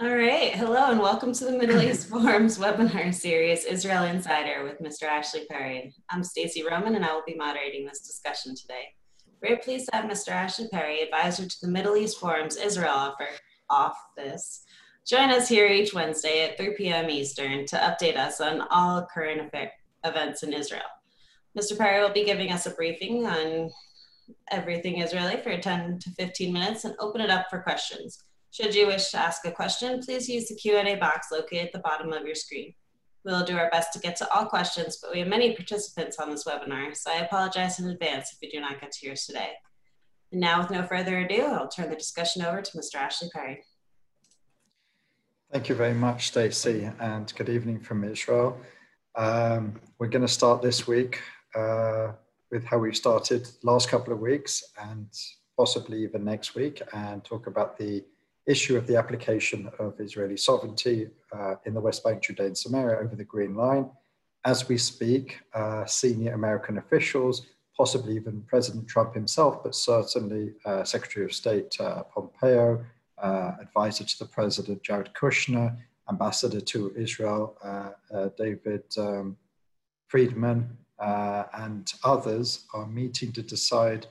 All 0.00 0.08
right. 0.08 0.52
Hello 0.52 0.90
and 0.90 0.98
welcome 0.98 1.32
to 1.32 1.44
the 1.44 1.56
Middle 1.56 1.80
East 1.80 2.08
Forum's 2.10 2.58
webinar 2.58 3.14
series, 3.14 3.64
Israel 3.64 4.02
Insider 4.02 4.64
with 4.64 4.80
Mr. 4.80 5.04
Ashley 5.04 5.46
Perry. 5.48 5.94
I'm 6.10 6.24
Stacey 6.24 6.64
Roman 6.64 6.96
and 6.96 7.04
I 7.04 7.14
will 7.14 7.22
be 7.24 7.36
moderating 7.36 7.86
this 7.86 8.00
discussion 8.00 8.56
today. 8.56 8.88
We're 9.40 9.58
pleased 9.58 9.88
to 9.88 9.96
have 9.96 10.10
Mr. 10.10 10.30
Ashley 10.30 10.66
Perry, 10.66 11.00
advisor 11.00 11.46
to 11.46 11.56
the 11.62 11.68
Middle 11.68 11.96
East 11.96 12.18
Forum's 12.18 12.56
Israel 12.56 13.14
office, 13.70 14.64
join 15.06 15.30
us 15.30 15.48
here 15.48 15.68
each 15.68 15.94
Wednesday 15.94 16.44
at 16.48 16.56
3 16.56 16.74
p.m. 16.74 17.08
Eastern 17.08 17.64
to 17.66 17.76
update 17.76 18.16
us 18.16 18.40
on 18.40 18.62
all 18.72 19.06
current 19.14 19.48
events 20.02 20.42
in 20.42 20.52
Israel. 20.52 20.82
Mr. 21.56 21.78
Perry 21.78 22.02
will 22.02 22.12
be 22.12 22.24
giving 22.24 22.50
us 22.50 22.66
a 22.66 22.70
briefing 22.70 23.26
on 23.26 23.70
everything 24.50 25.00
Israeli 25.00 25.40
for 25.40 25.56
10 25.56 26.00
to 26.00 26.10
15 26.18 26.52
minutes 26.52 26.84
and 26.84 26.96
open 26.98 27.20
it 27.20 27.30
up 27.30 27.46
for 27.48 27.60
questions. 27.62 28.24
Should 28.54 28.72
you 28.72 28.86
wish 28.86 29.10
to 29.10 29.18
ask 29.18 29.44
a 29.46 29.50
question, 29.50 30.00
please 30.00 30.28
use 30.28 30.46
the 30.46 30.54
Q&A 30.54 30.94
box 30.94 31.32
located 31.32 31.66
at 31.66 31.72
the 31.72 31.80
bottom 31.80 32.12
of 32.12 32.24
your 32.24 32.36
screen. 32.36 32.72
We'll 33.24 33.44
do 33.44 33.58
our 33.58 33.68
best 33.70 33.92
to 33.94 33.98
get 33.98 34.14
to 34.18 34.32
all 34.32 34.46
questions, 34.46 34.96
but 35.02 35.10
we 35.12 35.18
have 35.18 35.26
many 35.26 35.56
participants 35.56 36.20
on 36.20 36.30
this 36.30 36.44
webinar, 36.44 36.94
so 36.96 37.10
I 37.10 37.16
apologize 37.16 37.80
in 37.80 37.88
advance 37.88 38.32
if 38.32 38.38
we 38.40 38.48
do 38.48 38.60
not 38.60 38.80
get 38.80 38.92
to 38.92 39.06
yours 39.06 39.26
today. 39.26 39.54
And 40.30 40.40
now, 40.40 40.60
with 40.60 40.70
no 40.70 40.84
further 40.84 41.18
ado, 41.18 41.42
I'll 41.42 41.66
turn 41.66 41.90
the 41.90 41.96
discussion 41.96 42.42
over 42.42 42.62
to 42.62 42.78
Mr. 42.78 42.94
Ashley 42.94 43.28
Perry. 43.34 43.64
Thank 45.52 45.68
you 45.68 45.74
very 45.74 45.94
much, 45.94 46.28
Stacey, 46.28 46.88
and 47.00 47.34
good 47.34 47.48
evening 47.48 47.80
from 47.80 48.04
Israel. 48.04 48.56
Um, 49.16 49.80
we're 49.98 50.06
going 50.06 50.22
to 50.22 50.32
start 50.32 50.62
this 50.62 50.86
week 50.86 51.20
uh, 51.56 52.12
with 52.52 52.64
how 52.64 52.78
we 52.78 52.94
started 52.94 53.48
last 53.64 53.88
couple 53.88 54.12
of 54.12 54.20
weeks 54.20 54.62
and 54.80 55.08
possibly 55.56 56.04
even 56.04 56.24
next 56.24 56.54
week 56.54 56.82
and 56.92 57.24
talk 57.24 57.48
about 57.48 57.76
the 57.76 58.04
issue 58.46 58.76
of 58.76 58.86
the 58.86 58.96
application 58.96 59.70
of 59.78 59.98
Israeli 60.00 60.36
sovereignty 60.36 61.08
uh, 61.32 61.54
in 61.64 61.74
the 61.74 61.80
West 61.80 62.04
Bank, 62.04 62.22
Judea, 62.22 62.46
and 62.46 62.58
Samaria 62.58 62.98
over 63.00 63.16
the 63.16 63.24
Green 63.24 63.54
Line. 63.54 63.90
As 64.44 64.68
we 64.68 64.76
speak, 64.76 65.40
uh, 65.54 65.86
senior 65.86 66.34
American 66.34 66.76
officials, 66.78 67.46
possibly 67.76 68.14
even 68.14 68.42
President 68.42 68.86
Trump 68.86 69.14
himself, 69.14 69.62
but 69.62 69.74
certainly 69.74 70.52
uh, 70.66 70.84
Secretary 70.84 71.24
of 71.24 71.32
State 71.32 71.74
uh, 71.80 72.02
Pompeo, 72.04 72.84
uh, 73.18 73.52
advisor 73.60 74.04
to 74.04 74.18
the 74.18 74.26
President 74.26 74.82
Jared 74.82 75.10
Kushner, 75.14 75.76
ambassador 76.10 76.60
to 76.60 76.92
Israel 76.96 77.56
uh, 77.64 78.28
David 78.36 78.84
um, 78.98 79.36
Friedman, 80.08 80.76
and 80.98 81.90
others 82.04 82.66
are 82.74 82.86
meeting 82.86 83.32
to 83.32 83.42
decide 83.42 84.06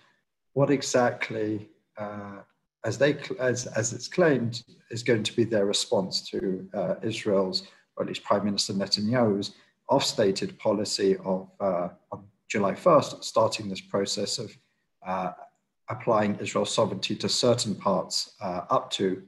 what 0.54 0.72
exactly 0.72 1.70
as 2.86 2.98
they 2.98 3.18
as, 3.40 3.66
as 3.68 3.94
it's 3.94 4.08
claimed 4.08 4.64
is 4.92 5.04
going 5.04 5.24
to 5.24 5.36
be 5.36 5.44
their 5.44 5.66
response 5.66 6.22
to 6.30 6.68
uh, 6.74 6.96
Israel's 7.02 7.68
or 7.96 8.04
at 8.04 8.10
least 8.10 8.24
Prime 8.24 8.44
Minister 8.44 8.74
Netanyahu's 8.74 9.56
off-stated 9.90 10.58
policy 10.60 11.18
of 11.18 11.50
uh, 11.60 11.90
on 12.12 12.24
July 12.50 12.74
1st 12.74 13.24
starting 13.24 13.70
this 13.70 13.82
process 13.82 14.40
of 14.40 14.56
uh, 15.06 15.32
applying 15.90 16.36
Israel's 16.36 16.74
sovereignty 16.74 17.16
to 17.16 17.30
certain 17.30 17.76
parts 17.76 18.36
uh, 18.42 18.62
up 18.70 18.90
to 18.92 19.24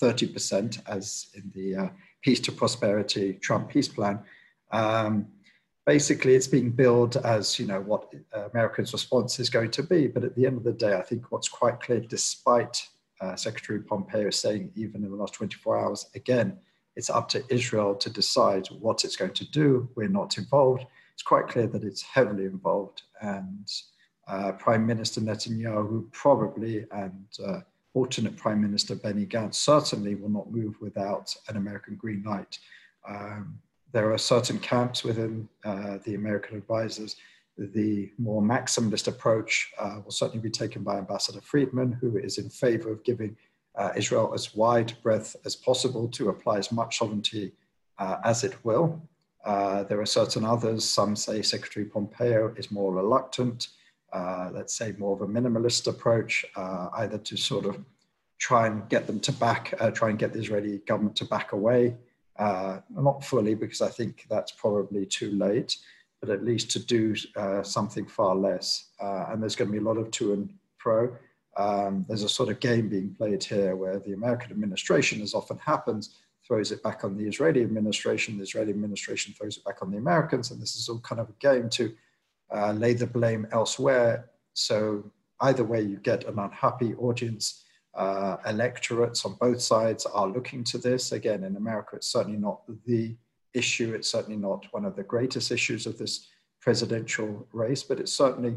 30% 0.00 0.78
uh, 0.78 0.82
as 0.92 1.28
in 1.34 1.50
the 1.54 1.76
uh, 1.76 1.88
peace 2.22 2.40
to 2.40 2.52
prosperity 2.52 3.34
Trump 3.34 3.68
peace 3.68 3.88
plan. 3.88 4.20
Um, 4.72 5.26
basically 5.86 6.34
it's 6.34 6.46
being 6.46 6.70
billed 6.70 7.16
as 7.16 7.58
you 7.58 7.66
know 7.66 7.80
what 7.80 8.12
uh, 8.34 8.48
America's 8.52 8.92
response 8.92 9.40
is 9.40 9.50
going 9.50 9.70
to 9.72 9.82
be. 9.82 10.06
But 10.06 10.24
at 10.24 10.34
the 10.34 10.46
end 10.46 10.56
of 10.56 10.64
the 10.64 10.72
day, 10.72 10.94
I 10.94 11.02
think 11.02 11.30
what's 11.30 11.48
quite 11.48 11.80
clear, 11.80 12.00
despite 12.00 12.86
uh, 13.20 13.36
Secretary 13.36 13.80
Pompeo 13.80 14.30
saying 14.30 14.72
even 14.76 15.04
in 15.04 15.10
the 15.10 15.16
last 15.16 15.34
24 15.34 15.78
hours, 15.78 16.06
again, 16.14 16.58
it's 16.96 17.10
up 17.10 17.28
to 17.30 17.44
Israel 17.48 17.94
to 17.94 18.10
decide 18.10 18.66
what 18.68 19.04
it's 19.04 19.16
going 19.16 19.32
to 19.34 19.50
do. 19.50 19.88
We're 19.94 20.08
not 20.08 20.38
involved. 20.38 20.84
It's 21.14 21.22
quite 21.22 21.48
clear 21.48 21.66
that 21.68 21.84
it's 21.84 22.02
heavily 22.02 22.44
involved, 22.46 23.02
and 23.20 23.70
uh, 24.26 24.52
Prime 24.52 24.86
Minister 24.86 25.20
Netanyahu 25.20 26.10
probably 26.12 26.86
and 26.92 27.26
uh, 27.44 27.60
alternate 27.94 28.36
Prime 28.36 28.60
Minister 28.60 28.94
Benny 28.94 29.26
Gantz 29.26 29.54
certainly 29.54 30.14
will 30.14 30.30
not 30.30 30.50
move 30.50 30.80
without 30.80 31.34
an 31.48 31.56
American 31.56 31.96
green 31.96 32.22
light. 32.22 32.58
Um, 33.08 33.58
there 33.92 34.12
are 34.12 34.18
certain 34.18 34.58
camps 34.58 35.04
within 35.04 35.48
uh, 35.64 35.98
the 36.04 36.14
American 36.14 36.56
advisors. 36.56 37.16
The 37.58 38.10
more 38.18 38.42
maximalist 38.42 39.08
approach 39.08 39.72
uh, 39.78 40.00
will 40.04 40.12
certainly 40.12 40.42
be 40.42 40.50
taken 40.50 40.82
by 40.82 40.98
Ambassador 40.98 41.40
Friedman, 41.40 41.92
who 41.92 42.16
is 42.16 42.38
in 42.38 42.48
favor 42.48 42.90
of 42.90 43.02
giving 43.04 43.36
uh, 43.76 43.90
Israel 43.96 44.32
as 44.34 44.54
wide 44.54 44.92
breadth 45.02 45.36
as 45.44 45.56
possible 45.56 46.08
to 46.08 46.28
apply 46.28 46.58
as 46.58 46.72
much 46.72 46.98
sovereignty 46.98 47.52
uh, 47.98 48.16
as 48.24 48.44
it 48.44 48.64
will. 48.64 49.00
Uh, 49.44 49.82
there 49.84 50.00
are 50.00 50.06
certain 50.06 50.44
others, 50.44 50.84
some 50.84 51.16
say 51.16 51.42
Secretary 51.42 51.84
Pompeo 51.84 52.54
is 52.56 52.70
more 52.70 52.94
reluctant, 52.94 53.68
uh, 54.12 54.50
let's 54.52 54.74
say 54.74 54.94
more 54.98 55.14
of 55.14 55.22
a 55.22 55.26
minimalist 55.26 55.86
approach, 55.86 56.44
either 56.56 57.18
to 57.18 57.36
sort 57.36 57.64
of 57.64 57.78
try 58.38 58.66
and 58.66 58.88
get 58.88 59.06
them 59.06 59.20
to 59.20 59.32
back, 59.32 59.74
try 59.94 60.10
and 60.10 60.18
get 60.18 60.32
the 60.32 60.38
Israeli 60.38 60.78
government 60.86 61.16
to 61.16 61.24
back 61.24 61.52
away 61.52 61.96
uh, 62.40 62.80
not 62.88 63.22
fully 63.22 63.54
because 63.54 63.82
I 63.82 63.90
think 63.90 64.26
that's 64.30 64.52
probably 64.52 65.04
too 65.04 65.32
late, 65.32 65.76
but 66.20 66.30
at 66.30 66.42
least 66.42 66.70
to 66.72 66.78
do 66.78 67.14
uh, 67.36 67.62
something 67.62 68.06
far 68.06 68.34
less. 68.34 68.88
Uh, 69.00 69.26
and 69.28 69.42
there's 69.42 69.54
going 69.54 69.68
to 69.68 69.78
be 69.78 69.84
a 69.84 69.88
lot 69.88 69.98
of 69.98 70.10
to 70.12 70.32
and 70.32 70.52
fro. 70.78 71.14
Um, 71.58 72.06
there's 72.08 72.22
a 72.22 72.28
sort 72.28 72.48
of 72.48 72.58
game 72.58 72.88
being 72.88 73.14
played 73.14 73.44
here 73.44 73.76
where 73.76 73.98
the 73.98 74.14
American 74.14 74.52
administration, 74.52 75.20
as 75.20 75.34
often 75.34 75.58
happens, 75.58 76.16
throws 76.46 76.72
it 76.72 76.82
back 76.82 77.04
on 77.04 77.16
the 77.16 77.28
Israeli 77.28 77.62
administration, 77.62 78.38
the 78.38 78.42
Israeli 78.42 78.70
administration 78.70 79.34
throws 79.34 79.58
it 79.58 79.64
back 79.64 79.82
on 79.82 79.90
the 79.90 79.98
Americans, 79.98 80.50
and 80.50 80.60
this 80.60 80.76
is 80.76 80.88
all 80.88 81.00
kind 81.00 81.20
of 81.20 81.28
a 81.28 81.34
game 81.40 81.68
to 81.68 81.92
uh, 82.56 82.72
lay 82.72 82.94
the 82.94 83.06
blame 83.06 83.46
elsewhere. 83.52 84.30
So 84.54 85.04
either 85.42 85.64
way, 85.64 85.82
you 85.82 85.98
get 85.98 86.24
an 86.24 86.38
unhappy 86.38 86.94
audience 86.94 87.64
uh, 88.00 88.38
electorates 88.46 89.26
on 89.26 89.34
both 89.34 89.60
sides 89.60 90.06
are 90.06 90.26
looking 90.26 90.64
to 90.64 90.78
this. 90.78 91.12
Again, 91.12 91.44
in 91.44 91.56
America, 91.56 91.96
it's 91.96 92.12
certainly 92.16 92.38
not 92.38 92.62
the 92.86 93.14
issue. 93.52 93.92
It's 93.94 94.08
certainly 94.08 94.40
not 94.40 94.66
one 94.70 94.86
of 94.86 94.96
the 94.96 95.02
greatest 95.02 95.50
issues 95.52 95.86
of 95.86 95.98
this 95.98 96.28
presidential 96.62 97.46
race, 97.52 97.82
but 97.82 98.00
it's 98.00 98.12
certainly 98.12 98.56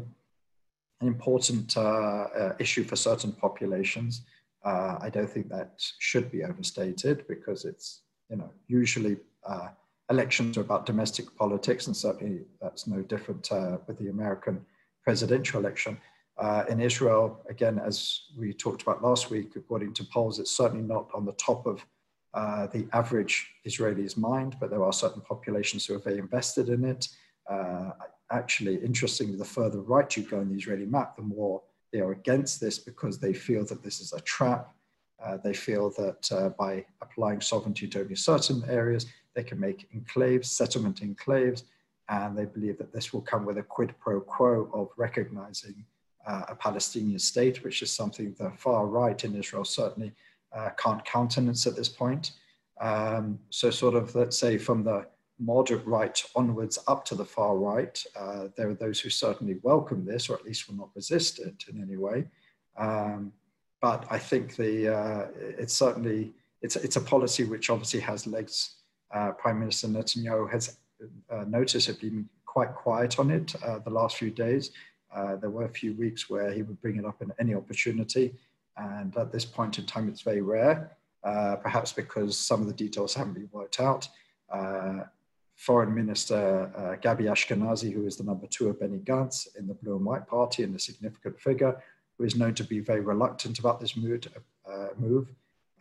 an 1.02 1.06
important 1.06 1.76
uh, 1.76 1.80
uh, 1.80 2.52
issue 2.58 2.84
for 2.84 2.96
certain 2.96 3.32
populations. 3.32 4.22
Uh, 4.64 4.96
I 5.06 5.10
don't 5.10 5.30
think 5.30 5.50
that 5.50 5.72
should 5.98 6.30
be 6.30 6.42
overstated 6.42 7.26
because 7.28 7.66
it's, 7.66 8.00
you 8.30 8.36
know, 8.36 8.50
usually 8.66 9.18
uh, 9.46 9.68
elections 10.08 10.56
are 10.56 10.62
about 10.62 10.86
domestic 10.86 11.26
politics, 11.36 11.86
and 11.86 11.94
certainly 11.94 12.46
that's 12.62 12.86
no 12.86 13.02
different 13.02 13.52
uh, 13.52 13.76
with 13.86 13.98
the 13.98 14.08
American 14.08 14.64
presidential 15.02 15.60
election. 15.60 15.98
Uh, 16.36 16.64
in 16.68 16.80
Israel, 16.80 17.40
again, 17.48 17.78
as 17.78 18.22
we 18.36 18.52
talked 18.52 18.82
about 18.82 19.02
last 19.02 19.30
week, 19.30 19.52
according 19.56 19.94
to 19.94 20.04
polls, 20.04 20.38
it's 20.38 20.56
certainly 20.56 20.84
not 20.84 21.08
on 21.14 21.24
the 21.24 21.32
top 21.32 21.66
of 21.66 21.84
uh, 22.34 22.66
the 22.68 22.88
average 22.92 23.48
Israeli's 23.64 24.16
mind, 24.16 24.56
but 24.58 24.68
there 24.68 24.82
are 24.82 24.92
certain 24.92 25.22
populations 25.22 25.86
who 25.86 25.94
are 25.94 26.00
very 26.00 26.18
invested 26.18 26.68
in 26.68 26.84
it. 26.84 27.08
Uh, 27.48 27.90
actually, 28.32 28.76
interestingly, 28.84 29.36
the 29.36 29.44
further 29.44 29.80
right 29.80 30.16
you 30.16 30.24
go 30.24 30.40
on 30.40 30.48
the 30.48 30.56
Israeli 30.56 30.86
map, 30.86 31.16
the 31.16 31.22
more 31.22 31.62
they 31.92 32.00
are 32.00 32.10
against 32.10 32.60
this 32.60 32.80
because 32.80 33.20
they 33.20 33.32
feel 33.32 33.64
that 33.66 33.84
this 33.84 34.00
is 34.00 34.12
a 34.12 34.20
trap. 34.22 34.74
Uh, 35.24 35.36
they 35.44 35.54
feel 35.54 35.90
that 35.90 36.32
uh, 36.32 36.48
by 36.50 36.84
applying 37.00 37.40
sovereignty 37.40 37.86
to 37.86 38.00
only 38.00 38.16
certain 38.16 38.64
areas, 38.68 39.06
they 39.36 39.44
can 39.44 39.60
make 39.60 39.88
enclaves, 39.94 40.46
settlement 40.46 41.00
enclaves, 41.00 41.62
and 42.08 42.36
they 42.36 42.44
believe 42.44 42.76
that 42.78 42.92
this 42.92 43.12
will 43.12 43.20
come 43.20 43.44
with 43.44 43.58
a 43.58 43.62
quid 43.62 43.94
pro 44.00 44.20
quo 44.20 44.68
of 44.74 44.88
recognizing 44.96 45.84
a 46.26 46.54
Palestinian 46.54 47.18
state, 47.18 47.62
which 47.64 47.82
is 47.82 47.92
something 47.92 48.34
the 48.38 48.50
far 48.56 48.86
right 48.86 49.24
in 49.24 49.36
Israel 49.36 49.64
certainly 49.64 50.12
uh, 50.54 50.70
can't 50.76 51.04
countenance 51.04 51.66
at 51.66 51.76
this 51.76 51.88
point. 51.88 52.32
Um, 52.80 53.38
so, 53.50 53.70
sort 53.70 53.94
of, 53.94 54.14
let's 54.14 54.38
say, 54.38 54.58
from 54.58 54.84
the 54.84 55.06
moderate 55.38 55.84
right 55.86 56.22
onwards 56.36 56.78
up 56.86 57.04
to 57.06 57.14
the 57.14 57.24
far 57.24 57.56
right, 57.56 58.02
uh, 58.16 58.48
there 58.56 58.70
are 58.70 58.74
those 58.74 59.00
who 59.00 59.10
certainly 59.10 59.58
welcome 59.62 60.04
this, 60.04 60.28
or 60.28 60.34
at 60.34 60.44
least 60.44 60.68
will 60.68 60.76
not 60.76 60.90
resist 60.94 61.40
it 61.40 61.64
in 61.68 61.82
any 61.82 61.96
way. 61.96 62.26
Um, 62.76 63.32
but 63.80 64.06
I 64.10 64.18
think 64.18 64.56
the 64.56 64.94
uh, 64.96 65.26
it's 65.36 65.74
certainly 65.74 66.32
it's 66.62 66.76
it's 66.76 66.96
a 66.96 67.00
policy 67.00 67.44
which 67.44 67.70
obviously 67.70 68.00
has 68.00 68.26
legs. 68.26 68.76
Uh, 69.12 69.32
Prime 69.32 69.60
Minister 69.60 69.88
Netanyahu 69.88 70.50
has 70.50 70.78
uh, 71.30 71.44
noticeably 71.46 72.10
been 72.10 72.28
quite 72.46 72.74
quiet 72.74 73.18
on 73.18 73.30
it 73.30 73.54
the 73.84 73.90
last 73.90 74.16
few 74.16 74.30
days. 74.30 74.70
Uh, 75.14 75.36
there 75.36 75.50
were 75.50 75.64
a 75.64 75.68
few 75.68 75.92
weeks 75.94 76.28
where 76.28 76.50
he 76.52 76.62
would 76.62 76.80
bring 76.82 76.96
it 76.96 77.04
up 77.04 77.22
in 77.22 77.32
any 77.38 77.54
opportunity. 77.54 78.34
And 78.76 79.16
at 79.16 79.30
this 79.30 79.44
point 79.44 79.78
in 79.78 79.86
time, 79.86 80.08
it's 80.08 80.22
very 80.22 80.40
rare, 80.40 80.96
uh, 81.22 81.56
perhaps 81.56 81.92
because 81.92 82.36
some 82.36 82.60
of 82.60 82.66
the 82.66 82.74
details 82.74 83.14
haven't 83.14 83.34
been 83.34 83.48
worked 83.52 83.80
out. 83.80 84.08
Uh, 84.50 85.04
Foreign 85.54 85.94
Minister 85.94 86.72
uh, 86.76 86.96
Gabi 87.00 87.26
Ashkenazi, 87.30 87.92
who 87.92 88.06
is 88.06 88.16
the 88.16 88.24
number 88.24 88.48
two 88.48 88.68
of 88.68 88.80
Benny 88.80 88.98
Gantz 88.98 89.46
in 89.56 89.68
the 89.68 89.74
Blue 89.74 89.96
and 89.96 90.04
White 90.04 90.26
Party 90.26 90.64
and 90.64 90.74
a 90.74 90.78
significant 90.78 91.40
figure, 91.40 91.80
who 92.18 92.24
is 92.24 92.34
known 92.34 92.54
to 92.54 92.64
be 92.64 92.80
very 92.80 93.00
reluctant 93.00 93.60
about 93.60 93.80
this 93.80 93.96
mood, 93.96 94.26
uh, 94.68 94.88
move. 94.98 95.28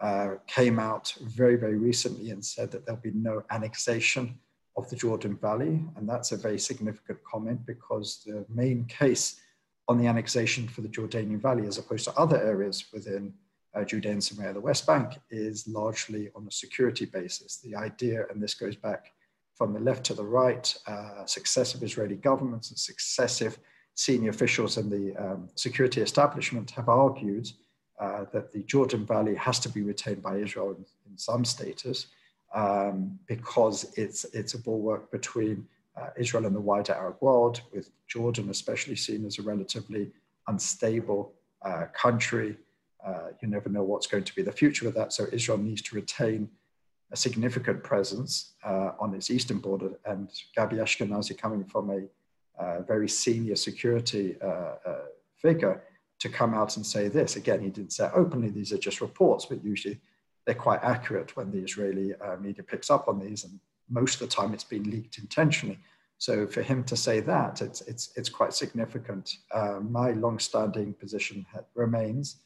uh, 0.03 0.35
came 0.47 0.79
out 0.79 1.15
very, 1.21 1.55
very 1.55 1.77
recently 1.77 2.31
and 2.31 2.43
said 2.43 2.69
that 2.71 2.85
there'll 2.85 3.01
be 3.01 3.11
no 3.11 3.41
annexation 3.51 4.37
of 4.75 4.89
the 4.89 4.95
Jordan 4.95 5.37
Valley. 5.37 5.81
And 5.95 6.07
that's 6.07 6.31
a 6.31 6.37
very 6.37 6.59
significant 6.59 7.19
comment 7.23 7.65
because 7.65 8.23
the 8.25 8.45
main 8.49 8.85
case 8.85 9.39
on 9.87 9.97
the 9.97 10.07
annexation 10.07 10.67
for 10.67 10.81
the 10.81 10.87
Jordanian 10.87 11.41
Valley, 11.41 11.67
as 11.67 11.77
opposed 11.77 12.05
to 12.05 12.13
other 12.15 12.41
areas 12.41 12.85
within 12.93 13.33
uh, 13.75 13.83
Judea 13.83 14.11
and 14.13 14.23
Samaria, 14.23 14.53
the 14.53 14.61
West 14.61 14.85
Bank, 14.87 15.19
is 15.29 15.67
largely 15.67 16.29
on 16.35 16.47
a 16.47 16.51
security 16.51 17.05
basis. 17.05 17.57
The 17.57 17.75
idea, 17.75 18.25
and 18.29 18.41
this 18.41 18.53
goes 18.53 18.75
back 18.75 19.11
from 19.55 19.73
the 19.73 19.79
left 19.79 20.03
to 20.05 20.13
the 20.13 20.23
right, 20.23 20.73
uh, 20.87 21.25
successive 21.25 21.83
Israeli 21.83 22.15
governments 22.15 22.69
and 22.69 22.77
successive 22.77 23.57
senior 23.95 24.29
officials 24.29 24.77
in 24.77 24.89
the 24.89 25.15
um, 25.15 25.49
security 25.55 26.01
establishment 26.01 26.71
have 26.71 26.89
argued 26.89 27.47
uh, 27.99 28.25
that 28.33 28.51
the 28.51 28.63
Jordan 28.63 29.05
Valley 29.05 29.35
has 29.35 29.59
to 29.59 29.69
be 29.69 29.81
retained 29.81 30.23
by 30.23 30.37
Israel 30.37 30.71
in, 30.71 30.85
in 31.09 31.17
some 31.17 31.45
status 31.45 32.07
um, 32.53 33.19
because 33.27 33.93
it's, 33.97 34.25
it's 34.33 34.53
a 34.53 34.59
bulwark 34.59 35.11
between 35.11 35.67
uh, 35.99 36.09
Israel 36.17 36.45
and 36.45 36.55
the 36.55 36.61
wider 36.61 36.93
Arab 36.93 37.17
world, 37.21 37.61
with 37.71 37.89
Jordan 38.07 38.49
especially 38.49 38.95
seen 38.95 39.25
as 39.25 39.39
a 39.39 39.41
relatively 39.41 40.11
unstable 40.47 41.33
uh, 41.63 41.85
country. 41.93 42.57
Uh, 43.05 43.29
you 43.41 43.47
never 43.47 43.69
know 43.69 43.83
what's 43.83 44.07
going 44.07 44.23
to 44.23 44.35
be 44.35 44.41
the 44.41 44.51
future 44.51 44.87
of 44.87 44.93
that. 44.95 45.13
So 45.13 45.25
Israel 45.31 45.57
needs 45.57 45.81
to 45.83 45.95
retain 45.95 46.49
a 47.11 47.17
significant 47.17 47.83
presence 47.83 48.53
uh, 48.63 48.91
on 48.99 49.13
its 49.13 49.29
eastern 49.29 49.59
border. 49.59 49.91
And 50.05 50.29
Gabi 50.57 50.73
Ashkenazi, 50.73 51.37
coming 51.37 51.63
from 51.63 51.91
a 51.91 52.61
uh, 52.61 52.81
very 52.81 53.09
senior 53.09 53.55
security 53.55 54.35
uh, 54.41 54.75
figure, 55.35 55.83
to 56.19 56.29
come 56.29 56.53
out 56.53 56.77
and 56.77 56.85
say 56.85 57.09
this. 57.09 57.35
Again, 57.35 57.61
he 57.61 57.69
didn't 57.69 57.91
say 57.91 58.09
openly, 58.15 58.49
these 58.49 58.71
are 58.71 58.77
just 58.77 59.01
reports, 59.01 59.45
but 59.45 59.61
usually 59.63 59.99
they're 60.45 60.55
quite 60.55 60.83
accurate 60.83 61.35
when 61.35 61.51
the 61.51 61.59
Israeli 61.59 62.13
uh, 62.15 62.35
media 62.37 62.63
picks 62.63 62.89
up 62.89 63.07
on 63.07 63.19
these. 63.19 63.43
And 63.43 63.59
most 63.89 64.15
of 64.15 64.29
the 64.29 64.35
time 64.35 64.53
it's 64.53 64.63
been 64.63 64.89
leaked 64.89 65.17
intentionally. 65.17 65.79
So 66.17 66.47
for 66.47 66.61
him 66.61 66.83
to 66.85 66.95
say 66.95 67.19
that, 67.21 67.61
it's, 67.61 67.81
it's, 67.81 68.11
it's 68.15 68.29
quite 68.29 68.53
significant. 68.53 69.37
Uh, 69.51 69.79
my 69.81 70.11
long-standing 70.11 70.93
position 70.93 71.45
remains 71.75 72.37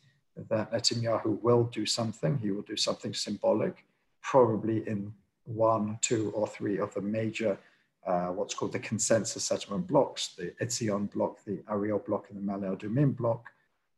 that 0.49 0.71
Netanyahu 0.71 1.41
will 1.41 1.63
do 1.65 1.85
something. 1.85 2.37
He 2.37 2.51
will 2.51 2.63
do 2.63 2.77
something 2.77 3.13
symbolic, 3.13 3.85
probably 4.21 4.87
in 4.87 5.13
one, 5.45 5.99
two, 6.01 6.31
or 6.35 6.47
three 6.47 6.77
of 6.77 6.93
the 6.93 7.01
major, 7.01 7.57
uh, 8.05 8.27
what's 8.27 8.53
called 8.53 8.73
the 8.73 8.79
consensus 8.79 9.43
settlement 9.43 9.87
blocks, 9.87 10.29
the 10.37 10.53
Etzion 10.61 11.11
block, 11.11 11.43
the 11.45 11.63
Ariel 11.69 11.99
block, 11.99 12.27
and 12.29 12.37
the 12.37 12.51
Ma'ale 12.51 12.77
Adumim 12.77 13.15
block 13.15 13.51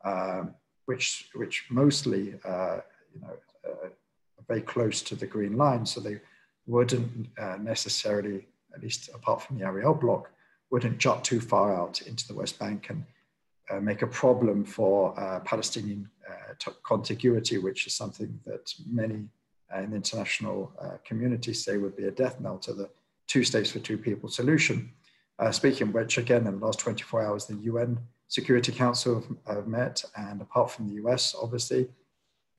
um, 0.04 0.54
which, 0.86 1.30
which 1.36 1.66
mostly, 1.70 2.36
uh, 2.46 2.80
you 3.14 3.22
know, 3.22 3.36
very 4.50 4.62
close 4.62 5.02
to 5.04 5.16
the 5.16 5.28
green 5.28 5.56
line. 5.56 5.86
So 5.86 6.02
they 6.02 6.20
wouldn't 6.66 7.28
uh, 7.40 7.58
necessarily, 7.62 8.48
at 8.76 8.82
least 8.82 9.10
apart 9.14 9.42
from 9.42 9.58
the 9.58 9.66
Ariel 9.66 9.94
block, 9.94 10.32
wouldn't 10.72 10.98
jut 10.98 11.24
too 11.24 11.40
far 11.40 11.76
out 11.76 12.02
into 12.02 12.28
the 12.28 12.34
West 12.34 12.60
Bank 12.60 12.90
and 12.90 13.06
uh, 13.72 13.80
make 13.80 14.02
a 14.02 14.08
problem 14.08 14.66
for 14.66 15.18
uh, 15.20 15.40
Palestinian 15.42 16.10
uh, 16.28 16.72
contiguity, 16.84 17.58
which 17.58 17.88
is 17.88 17.94
something 17.94 18.40
that 18.46 18.74
many 18.92 19.30
in 19.78 19.92
the 19.92 19.96
international 19.96 20.74
community 21.06 21.54
say 21.54 21.78
would 21.78 21.96
be 21.96 22.06
a 22.06 22.12
death 22.12 22.40
knell 22.42 22.58
to 22.58 22.74
the 22.74 22.90
two 23.28 23.44
states 23.44 23.70
for 23.70 23.78
two 23.78 24.00
people 24.00 24.28
solution. 24.28 24.92
speaking 25.52 25.92
which, 25.92 26.18
again, 26.18 26.48
in 26.48 26.60
the 26.60 26.66
last 26.66 26.80
24 26.80 27.24
hours, 27.24 27.46
the 27.46 27.56
UN 27.72 28.00
Security 28.28 28.72
Council 28.72 29.24
have, 29.46 29.58
have 29.58 29.68
met, 29.68 30.04
and 30.18 30.42
apart 30.42 30.72
from 30.72 30.88
the 30.88 30.96
US, 31.04 31.36
obviously, 31.40 31.88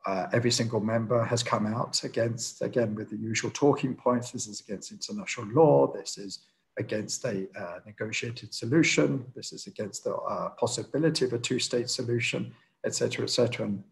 uh, 0.06 0.26
every 0.32 0.50
single 0.50 0.80
member 0.80 1.22
has 1.24 1.42
come 1.42 1.66
out 1.66 2.02
against, 2.04 2.62
again, 2.62 2.94
with 2.94 3.10
the 3.10 3.16
usual 3.16 3.50
talking 3.50 3.94
points. 3.94 4.30
This 4.30 4.46
is 4.46 4.60
against 4.60 4.92
international 4.92 5.46
law. 5.48 5.92
This 5.92 6.16
is 6.16 6.40
against 6.78 7.24
a 7.24 7.46
uh, 7.58 7.80
negotiated 7.84 8.54
solution. 8.54 9.26
This 9.34 9.52
is 9.52 9.66
against 9.66 10.04
the 10.04 10.14
uh, 10.14 10.50
possibility 10.50 11.26
of 11.26 11.32
a 11.34 11.38
two-state 11.38 11.90
solution, 11.90 12.54
etc., 12.84 13.24
etc. 13.24 13.66
And 13.66 13.84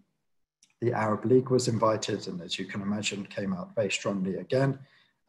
the 0.80 0.92
Arab 0.92 1.26
League 1.26 1.50
was 1.50 1.68
invited, 1.68 2.26
and 2.28 2.40
as 2.40 2.58
you 2.58 2.64
can 2.64 2.80
imagine, 2.80 3.26
came 3.26 3.52
out 3.52 3.74
very 3.74 3.90
strongly 3.90 4.36
again, 4.36 4.78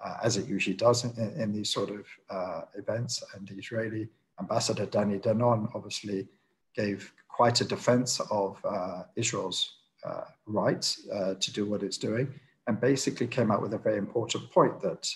uh, 0.04 0.18
as 0.24 0.38
it 0.38 0.48
usually 0.48 0.76
does 0.76 1.04
in, 1.04 1.34
in 1.42 1.52
these 1.52 1.70
sort 1.70 1.90
of 1.90 2.06
uh, 2.30 2.62
events. 2.78 3.22
And 3.36 3.48
the 3.48 3.56
Israeli 3.56 4.08
ambassador 4.40 4.86
Danny 4.86 5.20
Danon 5.20 5.70
obviously 5.76 6.30
gave 6.74 7.12
quite 7.28 7.60
a 7.60 7.66
defense 7.66 8.22
of 8.32 8.64
uh, 8.64 9.04
Israel's 9.16 9.79
uh, 10.06 10.26
rights 10.46 11.08
uh, 11.14 11.36
to 11.40 11.54
do 11.54 11.66
what 11.66 11.84
it's 11.84 11.98
doing, 11.98 12.34
and 12.68 12.80
basically 12.80 13.28
came 13.28 13.52
out 13.52 13.62
with 13.62 13.74
a 13.74 13.78
very 13.78 13.98
important 13.98 14.52
point 14.52 14.80
that, 14.82 15.10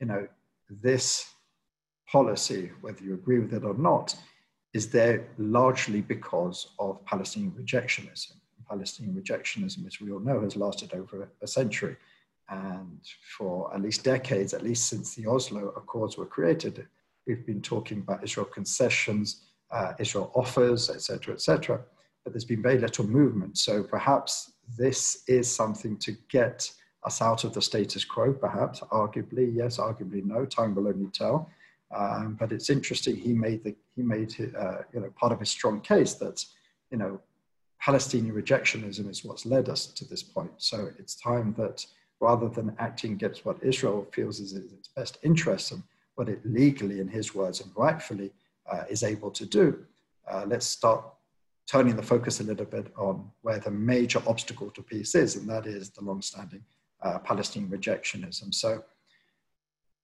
you 0.00 0.06
know, 0.06 0.26
this 0.68 1.26
policy, 2.10 2.70
whether 2.80 3.02
you 3.02 3.14
agree 3.14 3.38
with 3.38 3.54
it 3.54 3.64
or 3.64 3.74
not, 3.74 4.14
is 4.72 4.90
there 4.90 5.26
largely 5.38 6.00
because 6.00 6.68
of 6.78 7.04
Palestinian 7.04 7.52
rejectionism. 7.52 8.32
Palestinian 8.68 9.20
rejectionism, 9.20 9.86
as 9.86 10.00
we 10.00 10.12
all 10.12 10.20
know, 10.20 10.40
has 10.40 10.56
lasted 10.56 10.94
over 10.94 11.28
a 11.42 11.46
century. 11.46 11.96
And 12.48 13.00
for 13.36 13.72
at 13.74 13.80
least 13.80 14.04
decades, 14.04 14.54
at 14.54 14.62
least 14.62 14.88
since 14.88 15.14
the 15.14 15.26
Oslo 15.26 15.68
Accords 15.76 16.16
were 16.16 16.26
created, 16.26 16.86
we've 17.26 17.44
been 17.44 17.62
talking 17.62 17.98
about 17.98 18.22
Israel 18.24 18.46
concessions, 18.46 19.42
uh, 19.70 19.92
Israel 19.98 20.30
offers, 20.34 20.88
etc., 20.90 21.34
etc. 21.34 21.80
But 22.24 22.32
there's 22.32 22.44
been 22.44 22.62
very 22.62 22.78
little 22.78 23.06
movement. 23.06 23.58
So 23.58 23.82
perhaps 23.82 24.52
this 24.76 25.22
is 25.26 25.52
something 25.54 25.96
to 25.98 26.16
get 26.28 26.70
us 27.04 27.22
out 27.22 27.44
of 27.44 27.54
the 27.54 27.62
status 27.62 28.04
quo. 28.04 28.32
Perhaps, 28.32 28.80
arguably, 28.80 29.54
yes, 29.54 29.78
arguably, 29.78 30.24
no. 30.24 30.44
Time 30.44 30.74
will 30.74 30.88
only 30.88 31.10
tell. 31.10 31.50
Um, 31.94 32.36
but 32.38 32.52
it's 32.52 32.70
interesting. 32.70 33.16
He 33.16 33.32
made 33.32 33.64
the 33.64 33.74
he 33.96 34.02
made 34.02 34.34
uh, 34.56 34.82
you 34.92 35.00
know 35.00 35.10
part 35.16 35.32
of 35.32 35.40
his 35.40 35.50
strong 35.50 35.80
case 35.80 36.14
that 36.14 36.44
you 36.90 36.98
know 36.98 37.20
Palestinian 37.80 38.34
rejectionism 38.34 39.08
is 39.10 39.24
what's 39.24 39.46
led 39.46 39.68
us 39.68 39.86
to 39.86 40.04
this 40.04 40.22
point. 40.22 40.52
So 40.58 40.90
it's 40.98 41.14
time 41.16 41.54
that 41.58 41.84
rather 42.20 42.48
than 42.48 42.76
acting 42.78 43.12
against 43.12 43.44
what 43.44 43.62
Israel 43.62 44.06
feels 44.12 44.40
is 44.40 44.52
its 44.52 44.88
best 44.88 45.18
interest 45.22 45.72
and 45.72 45.82
what 46.14 46.28
it 46.28 46.40
legally, 46.44 47.00
in 47.00 47.08
his 47.08 47.34
words, 47.34 47.60
and 47.60 47.70
rightfully 47.74 48.30
uh, 48.70 48.84
is 48.90 49.02
able 49.02 49.30
to 49.30 49.46
do. 49.46 49.84
Uh, 50.30 50.44
let's 50.46 50.66
start 50.66 51.02
turning 51.70 51.94
the 51.94 52.02
focus 52.02 52.40
a 52.40 52.42
little 52.42 52.66
bit 52.66 52.92
on 52.96 53.30
where 53.42 53.60
the 53.60 53.70
major 53.70 54.20
obstacle 54.26 54.70
to 54.70 54.82
peace 54.82 55.14
is, 55.14 55.36
and 55.36 55.48
that 55.48 55.66
is 55.66 55.90
the 55.90 56.02
long-standing 56.02 56.64
uh, 57.02 57.18
Palestinian 57.20 57.70
rejectionism. 57.70 58.52
So 58.52 58.82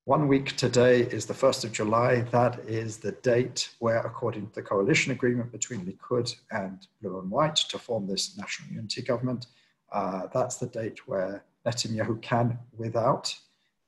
one 0.05 0.29
week 0.29 0.55
today 0.57 1.01
is 1.01 1.27
the 1.27 1.35
1st 1.35 1.65
of 1.65 1.73
July. 1.73 2.21
That 2.31 2.61
is 2.61 2.99
the 2.99 3.11
date 3.11 3.71
where, 3.81 3.99
according 3.99 4.47
to 4.47 4.55
the 4.55 4.63
coalition 4.63 5.11
agreement 5.11 5.51
between 5.51 5.81
Likud 5.81 6.37
and 6.53 6.87
Blue 7.03 7.19
and 7.19 7.29
White 7.29 7.57
to 7.57 7.79
form 7.81 8.07
this 8.07 8.39
national 8.39 8.73
unity 8.73 9.03
government, 9.03 9.47
uh, 9.91 10.29
that's 10.33 10.59
the 10.59 10.69
date 10.69 11.09
where 11.09 11.45
Netanyahu 11.67 12.23
can, 12.23 12.57
without 12.77 13.35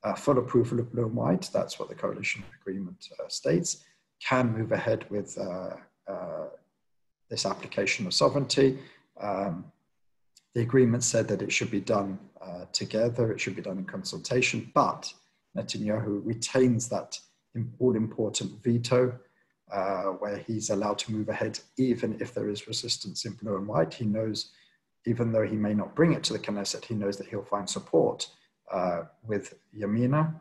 uh, 0.03 0.15
full 0.15 0.39
approval 0.39 0.81
of 0.81 0.91
Blue 0.91 1.07
and 1.07 1.15
White, 1.15 1.49
that's 1.53 1.79
what 1.79 1.89
the 1.89 1.95
coalition 1.95 2.43
agreement 2.61 3.09
uh, 3.21 3.29
states, 3.29 3.85
can 4.21 4.53
move 4.53 4.73
ahead 4.73 5.09
with 5.11 5.39
uh, 5.39 5.77
uh, 6.09 6.47
this 7.29 7.47
application 7.47 8.07
of 8.07 8.15
sovereignty. 8.15 8.79
Um, 9.21 9.65
the 10.55 10.63
agreement 10.63 11.05
said 11.05 11.29
that 11.29 11.43
it 11.43 11.53
should 11.53 11.71
be 11.71 11.81
done 11.81 12.19
uh, 12.41 12.65
together, 12.73 13.33
it 13.33 13.41
should 13.41 13.57
be 13.57 13.63
done 13.63 13.79
in 13.79 13.85
consultation, 13.85 14.71
but 14.75 15.13
Netanyahu 15.57 16.25
retains 16.25 16.89
that 16.89 17.19
all 17.79 17.97
important 17.97 18.63
veto 18.63 19.19
uh, 19.73 20.05
where 20.05 20.39
he's 20.39 20.71
allowed 20.71 20.99
to 20.99 21.13
move 21.13 21.29
ahead 21.29 21.59
even 21.77 22.17
if 22.21 22.33
there 22.33 22.49
is 22.49 22.69
resistance 22.69 23.25
in 23.25 23.33
blue 23.33 23.57
and 23.57 23.67
white. 23.67 23.93
He 23.93 24.05
knows, 24.05 24.53
even 25.07 25.33
though 25.33 25.47
he 25.47 25.57
may 25.57 25.75
not 25.75 25.95
bring 25.95 26.13
it 26.13 26.23
to 26.25 26.33
the 26.33 26.39
Knesset, 26.39 26.85
he 26.85 26.95
knows 26.95 27.17
that 27.19 27.29
he'll 27.29 27.43
find 27.43 27.69
support 27.69 28.29
uh, 28.73 29.03
with 29.23 29.55
Yamina, 29.77 30.35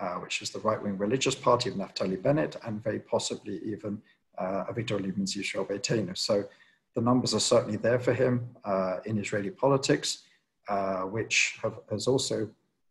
uh, 0.00 0.14
which 0.14 0.42
is 0.42 0.50
the 0.50 0.60
right-wing 0.60 0.98
religious 0.98 1.34
party 1.34 1.70
of 1.70 1.76
Naftali 1.76 2.20
Bennett, 2.20 2.56
and 2.64 2.82
very 2.82 3.00
possibly 3.00 3.60
even 3.64 4.00
uh, 4.38 4.64
Avigdor 4.70 5.00
Lieberman's 5.00 5.34
Beitenu. 5.34 6.16
So 6.16 6.44
the 6.94 7.00
numbers 7.00 7.34
are 7.34 7.40
certainly 7.40 7.76
there 7.76 7.98
for 7.98 8.12
him 8.12 8.48
uh, 8.64 8.98
in 9.04 9.18
Israeli 9.18 9.50
politics, 9.50 10.24
uh, 10.68 11.02
which 11.02 11.58
have, 11.62 11.78
has 11.90 12.06
also 12.06 12.48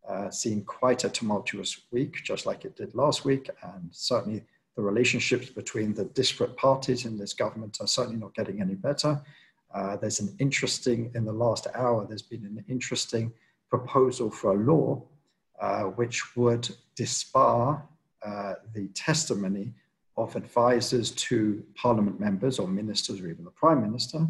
uh, 0.07 0.29
seen 0.29 0.63
quite 0.63 1.03
a 1.03 1.09
tumultuous 1.09 1.81
week, 1.91 2.23
just 2.23 2.45
like 2.45 2.65
it 2.65 2.75
did 2.75 2.95
last 2.95 3.25
week, 3.25 3.49
and 3.63 3.89
certainly 3.91 4.43
the 4.75 4.81
relationships 4.81 5.49
between 5.49 5.93
the 5.93 6.05
disparate 6.05 6.55
parties 6.55 7.05
in 7.05 7.17
this 7.17 7.33
government 7.33 7.77
are 7.81 7.87
certainly 7.87 8.19
not 8.19 8.33
getting 8.33 8.61
any 8.61 8.75
better. 8.75 9.21
Uh, 9.73 9.97
there's 9.97 10.19
an 10.19 10.33
interesting, 10.39 11.11
in 11.15 11.25
the 11.25 11.33
last 11.33 11.67
hour, 11.75 12.05
there's 12.07 12.21
been 12.21 12.45
an 12.45 12.63
interesting 12.69 13.33
proposal 13.69 14.31
for 14.31 14.53
a 14.53 14.57
law 14.57 15.03
uh, 15.59 15.83
which 15.83 16.37
would 16.37 16.69
disbar 16.95 17.81
uh, 18.25 18.53
the 18.73 18.87
testimony 18.89 19.73
of 20.17 20.35
advisors 20.35 21.11
to 21.11 21.63
parliament 21.75 22.19
members 22.19 22.59
or 22.59 22.67
ministers 22.67 23.21
or 23.21 23.27
even 23.29 23.45
the 23.45 23.51
prime 23.51 23.81
minister 23.81 24.27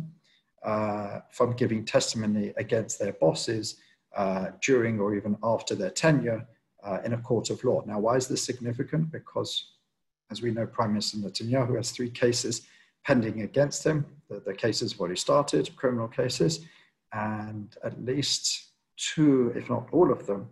uh, 0.63 1.19
from 1.31 1.55
giving 1.55 1.85
testimony 1.85 2.53
against 2.57 2.99
their 2.99 3.13
bosses 3.13 3.77
uh, 4.15 4.47
during 4.61 4.99
or 4.99 5.15
even 5.15 5.37
after 5.43 5.75
their 5.75 5.89
tenure 5.89 6.45
uh, 6.83 6.99
in 7.05 7.13
a 7.13 7.17
court 7.17 7.49
of 7.49 7.63
law. 7.63 7.81
Now, 7.85 7.99
why 7.99 8.15
is 8.15 8.27
this 8.27 8.43
significant? 8.43 9.11
Because, 9.11 9.71
as 10.29 10.41
we 10.41 10.51
know, 10.51 10.65
Prime 10.65 10.91
Minister 10.91 11.17
Netanyahu 11.17 11.77
has 11.77 11.91
three 11.91 12.09
cases 12.09 12.67
pending 13.05 13.41
against 13.41 13.85
him. 13.85 14.05
The, 14.29 14.41
the 14.41 14.53
cases 14.53 14.91
have 14.91 14.99
already 14.99 15.15
started, 15.15 15.73
criminal 15.75 16.07
cases, 16.07 16.65
and 17.13 17.75
at 17.83 18.03
least 18.03 18.71
two, 18.97 19.53
if 19.55 19.69
not 19.69 19.87
all 19.91 20.11
of 20.11 20.25
them, 20.25 20.49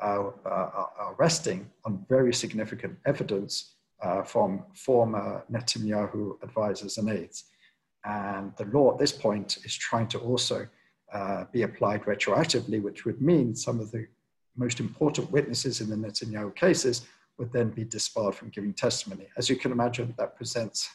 uh, 0.00 0.30
are 0.44 1.14
resting 1.18 1.70
on 1.86 2.04
very 2.08 2.32
significant 2.32 2.98
evidence 3.06 3.75
uh, 4.02 4.22
from 4.22 4.64
former 4.74 5.44
Netanyahu 5.50 6.42
advisors 6.42 6.98
and 6.98 7.08
aides. 7.08 7.44
And 8.04 8.52
the 8.56 8.66
law 8.66 8.92
at 8.92 8.98
this 8.98 9.12
point 9.12 9.58
is 9.64 9.74
trying 9.74 10.08
to 10.08 10.18
also 10.18 10.68
uh, 11.12 11.44
be 11.52 11.62
applied 11.62 12.02
retroactively, 12.04 12.82
which 12.82 13.04
would 13.04 13.20
mean 13.20 13.54
some 13.54 13.80
of 13.80 13.90
the 13.90 14.06
most 14.56 14.80
important 14.80 15.30
witnesses 15.30 15.80
in 15.80 15.90
the 15.90 15.96
Netanyahu 15.96 16.54
cases 16.54 17.06
would 17.38 17.52
then 17.52 17.70
be 17.70 17.84
disbarred 17.84 18.34
from 18.34 18.48
giving 18.50 18.72
testimony. 18.72 19.26
As 19.36 19.48
you 19.48 19.56
can 19.56 19.72
imagine, 19.72 20.14
that 20.18 20.36
presents 20.36 20.88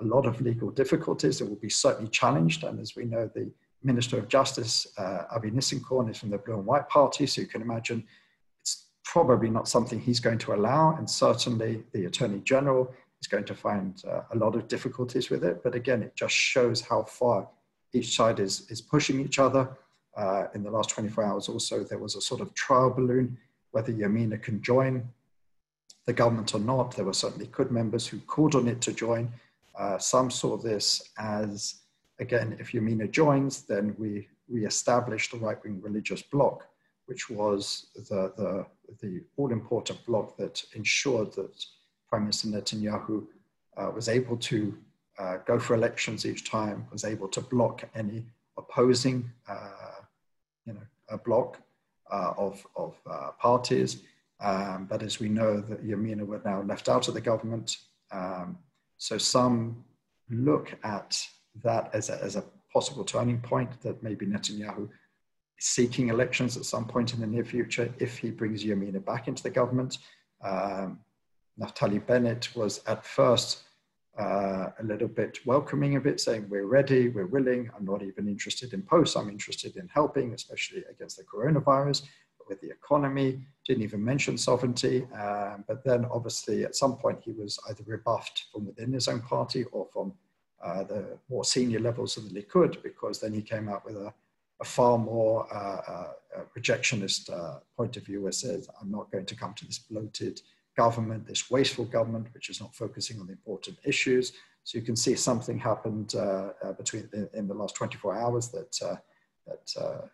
a 0.00 0.04
lot 0.04 0.26
of 0.26 0.40
legal 0.40 0.70
difficulties. 0.70 1.40
It 1.40 1.48
will 1.48 1.56
be 1.56 1.70
certainly 1.70 2.10
challenged. 2.10 2.64
And 2.64 2.80
as 2.80 2.94
we 2.96 3.04
know, 3.04 3.30
the 3.34 3.50
Minister 3.82 4.18
of 4.18 4.28
Justice, 4.28 4.86
uh, 4.98 5.24
Avi 5.34 5.50
Nissenkorn, 5.50 6.10
is 6.10 6.18
from 6.18 6.30
the 6.30 6.38
Blue 6.38 6.54
and 6.54 6.66
White 6.66 6.88
Party. 6.88 7.26
So 7.26 7.40
you 7.40 7.46
can 7.46 7.62
imagine 7.62 8.04
probably 9.12 9.50
not 9.50 9.66
something 9.66 9.98
he's 9.98 10.20
going 10.20 10.38
to 10.38 10.54
allow. 10.54 10.94
And 10.96 11.10
certainly 11.10 11.82
the 11.92 12.04
Attorney 12.04 12.40
General 12.44 12.88
is 13.20 13.26
going 13.26 13.44
to 13.44 13.56
find 13.56 14.00
uh, 14.08 14.22
a 14.32 14.36
lot 14.36 14.54
of 14.54 14.68
difficulties 14.68 15.30
with 15.30 15.42
it. 15.42 15.64
But 15.64 15.74
again, 15.74 16.00
it 16.04 16.14
just 16.14 16.34
shows 16.34 16.80
how 16.80 17.02
far 17.02 17.48
each 17.92 18.14
side 18.14 18.38
is, 18.38 18.70
is 18.70 18.80
pushing 18.80 19.20
each 19.20 19.40
other. 19.40 19.68
Uh, 20.16 20.44
in 20.54 20.62
the 20.62 20.70
last 20.70 20.90
24 20.90 21.24
hours 21.24 21.48
also, 21.48 21.82
there 21.82 21.98
was 21.98 22.14
a 22.14 22.20
sort 22.20 22.40
of 22.40 22.54
trial 22.54 22.90
balloon 22.90 23.36
whether 23.72 23.92
Yamina 23.92 24.40
can 24.40 24.62
join 24.62 25.08
the 26.06 26.12
government 26.12 26.54
or 26.54 26.60
not. 26.60 26.94
There 26.94 27.04
were 27.04 27.12
certainly 27.12 27.46
Likud 27.46 27.72
members 27.72 28.06
who 28.06 28.18
called 28.20 28.54
on 28.54 28.68
it 28.68 28.80
to 28.82 28.92
join. 28.92 29.32
Uh, 29.76 29.98
some 29.98 30.30
saw 30.30 30.56
this 30.56 31.02
as, 31.18 31.80
again, 32.20 32.56
if 32.60 32.72
Yamina 32.72 33.10
joins, 33.10 33.62
then 33.62 33.94
we, 33.98 34.28
we 34.48 34.66
establish 34.66 35.30
the 35.30 35.38
right-wing 35.38 35.80
religious 35.82 36.22
bloc, 36.22 36.66
which 37.10 37.28
was 37.28 37.86
the, 38.08 38.32
the, 38.36 38.64
the 39.02 39.20
all-important 39.36 39.98
bloc 40.06 40.36
that 40.36 40.62
ensured 40.74 41.32
that 41.32 41.52
Prime 42.08 42.22
Minister 42.22 42.46
Netanyahu 42.46 43.26
uh, 43.76 43.90
was 43.92 44.08
able 44.08 44.36
to 44.36 44.78
uh, 45.18 45.38
go 45.44 45.58
for 45.58 45.74
elections 45.74 46.24
each 46.24 46.48
time, 46.48 46.86
was 46.92 47.04
able 47.04 47.26
to 47.26 47.40
block 47.40 47.82
any 47.96 48.24
opposing, 48.56 49.28
uh, 49.48 50.02
you 50.66 50.72
know, 50.72 50.86
a 51.08 51.18
block 51.18 51.60
uh, 52.12 52.32
of, 52.38 52.64
of 52.76 52.94
uh, 53.10 53.32
parties. 53.40 54.04
Um, 54.38 54.86
but 54.88 55.02
as 55.02 55.18
we 55.18 55.28
know, 55.28 55.60
that 55.60 55.84
Yamina 55.84 56.24
were 56.24 56.40
now 56.44 56.62
left 56.62 56.88
out 56.88 57.08
of 57.08 57.14
the 57.14 57.20
government. 57.20 57.76
Um, 58.12 58.56
so 58.98 59.18
some 59.18 59.84
look 60.30 60.78
at 60.84 61.20
that 61.64 61.90
as 61.92 62.08
a, 62.08 62.22
as 62.22 62.36
a 62.36 62.44
possible 62.72 63.04
turning 63.04 63.40
point 63.40 63.80
that 63.80 64.00
maybe 64.00 64.26
Netanyahu 64.26 64.88
seeking 65.60 66.08
elections 66.08 66.56
at 66.56 66.64
some 66.64 66.86
point 66.86 67.12
in 67.12 67.20
the 67.20 67.26
near 67.26 67.44
future 67.44 67.92
if 67.98 68.16
he 68.16 68.30
brings 68.30 68.64
Yamina 68.64 69.04
back 69.04 69.28
into 69.28 69.42
the 69.42 69.50
government. 69.50 69.98
Um, 70.42 71.00
Naftali 71.60 72.04
Bennett 72.04 72.48
was 72.56 72.80
at 72.86 73.04
first 73.04 73.62
uh, 74.18 74.70
a 74.78 74.82
little 74.82 75.06
bit 75.08 75.38
welcoming 75.44 75.96
of 75.96 76.06
it, 76.06 76.18
saying 76.18 76.46
we're 76.48 76.66
ready, 76.66 77.08
we're 77.08 77.26
willing. 77.26 77.70
I'm 77.76 77.84
not 77.84 78.02
even 78.02 78.26
interested 78.26 78.72
in 78.72 78.82
posts. 78.82 79.16
I'm 79.16 79.28
interested 79.28 79.76
in 79.76 79.86
helping, 79.88 80.32
especially 80.32 80.82
against 80.90 81.18
the 81.18 81.24
coronavirus, 81.24 82.02
with 82.48 82.60
the 82.62 82.70
economy. 82.70 83.40
Didn't 83.66 83.82
even 83.82 84.02
mention 84.02 84.38
sovereignty. 84.38 85.06
Um, 85.12 85.64
but 85.68 85.84
then, 85.84 86.06
obviously, 86.06 86.64
at 86.64 86.74
some 86.74 86.96
point, 86.96 87.20
he 87.22 87.32
was 87.32 87.58
either 87.68 87.84
rebuffed 87.86 88.46
from 88.50 88.66
within 88.66 88.92
his 88.94 89.08
own 89.08 89.20
party 89.20 89.64
or 89.72 89.86
from 89.92 90.14
uh, 90.64 90.84
the 90.84 91.18
more 91.28 91.44
senior 91.44 91.80
levels 91.80 92.16
of 92.16 92.28
the 92.28 92.42
Likud, 92.42 92.82
because 92.82 93.20
then 93.20 93.34
he 93.34 93.42
came 93.42 93.68
out 93.68 93.84
with 93.84 93.96
a, 93.96 94.12
a 94.60 94.64
far 94.64 94.98
more 94.98 95.46
uh, 95.54 95.80
uh 95.90 96.12
rejectionist 96.56 97.30
uh, 97.30 97.58
point 97.76 97.96
of 97.96 98.04
view, 98.04 98.22
where 98.22 98.32
says, 98.32 98.68
"I'm 98.80 98.90
not 98.90 99.10
going 99.10 99.26
to 99.26 99.36
come 99.36 99.54
to 99.54 99.66
this 99.66 99.78
bloated." 99.78 100.40
government, 100.76 101.26
this 101.26 101.50
wasteful 101.50 101.84
government, 101.84 102.28
which 102.32 102.48
is 102.48 102.60
not 102.60 102.74
focusing 102.74 103.20
on 103.20 103.26
the 103.26 103.32
important 103.32 103.76
issues. 103.84 104.32
So 104.62 104.78
you 104.78 104.84
can 104.84 104.96
see 104.96 105.14
something 105.14 105.58
happened 105.58 106.14
between 106.78 107.08
in, 107.12 107.28
in, 107.34 107.48
the 107.48 107.54
last 107.54 107.74
24 107.74 108.16
hours 108.16 108.48
that 108.50 108.72
that 109.46 110.08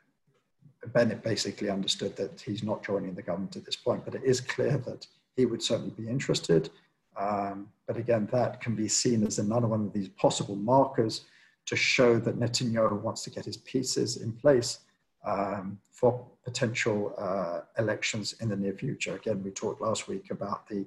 Bennett 0.92 1.22
basically 1.22 1.70
understood 1.70 2.16
that 2.16 2.40
he's 2.40 2.62
not 2.62 2.84
joining 2.84 3.14
the 3.14 3.22
government 3.22 3.56
at 3.56 3.64
this 3.64 3.76
point. 3.76 4.04
But 4.04 4.14
it 4.14 4.24
is 4.24 4.40
clear 4.40 4.78
that 4.78 5.06
he 5.36 5.46
would 5.46 5.62
certainly 5.62 5.94
be 5.96 6.08
interested. 6.08 6.70
Um, 7.16 7.68
but 7.86 7.96
again, 7.96 8.28
that 8.32 8.60
can 8.60 8.74
be 8.74 8.88
seen 8.88 9.26
as 9.26 9.38
another 9.38 9.66
one 9.66 9.86
of 9.86 9.92
these 9.92 10.08
possible 10.10 10.56
markers 10.56 11.22
to 11.66 11.76
show 11.76 12.18
that 12.18 12.38
Netanyahu 12.38 13.00
wants 13.00 13.22
to 13.24 13.30
get 13.30 13.44
his 13.44 13.58
pieces 13.58 14.18
in 14.18 14.32
place 14.32 14.80
um, 15.24 15.78
for 15.90 16.24
potential 16.44 17.14
uh, 17.18 17.60
elections 17.82 18.36
in 18.40 18.48
the 18.48 18.56
near 18.56 18.72
future. 18.72 19.16
Again, 19.16 19.42
we 19.42 19.50
talked 19.50 19.80
last 19.80 20.08
week 20.08 20.30
about 20.30 20.68
the, 20.68 20.86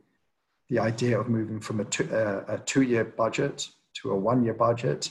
the 0.69 0.79
idea 0.79 1.19
of 1.19 1.27
moving 1.27 1.59
from 1.59 1.81
a, 1.81 1.85
two, 1.85 2.09
uh, 2.11 2.43
a 2.47 2.57
two-year 2.59 3.03
budget 3.03 3.67
to 3.95 4.11
a 4.11 4.15
one-year 4.15 4.53
budget, 4.53 5.09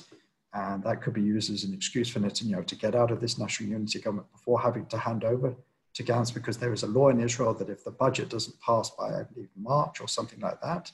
and 0.54 0.82
that 0.84 1.02
could 1.02 1.12
be 1.12 1.20
used 1.20 1.52
as 1.52 1.64
an 1.64 1.74
excuse 1.74 2.08
for 2.08 2.20
Netanyahu 2.20 2.66
to 2.66 2.74
get 2.74 2.94
out 2.94 3.10
of 3.10 3.20
this 3.20 3.38
national 3.38 3.68
unity 3.68 3.98
government 3.98 4.32
before 4.32 4.58
having 4.60 4.86
to 4.86 4.96
hand 4.96 5.24
over 5.24 5.54
to 5.94 6.02
Gantz, 6.02 6.32
because 6.32 6.56
there 6.56 6.72
is 6.72 6.84
a 6.84 6.86
law 6.86 7.08
in 7.10 7.20
Israel 7.20 7.52
that 7.54 7.68
if 7.68 7.84
the 7.84 7.90
budget 7.90 8.30
doesn't 8.30 8.58
pass 8.60 8.90
by, 8.90 9.08
I 9.20 9.24
believe, 9.24 9.48
March 9.56 10.00
or 10.00 10.08
something 10.08 10.40
like 10.40 10.60
that, 10.62 10.90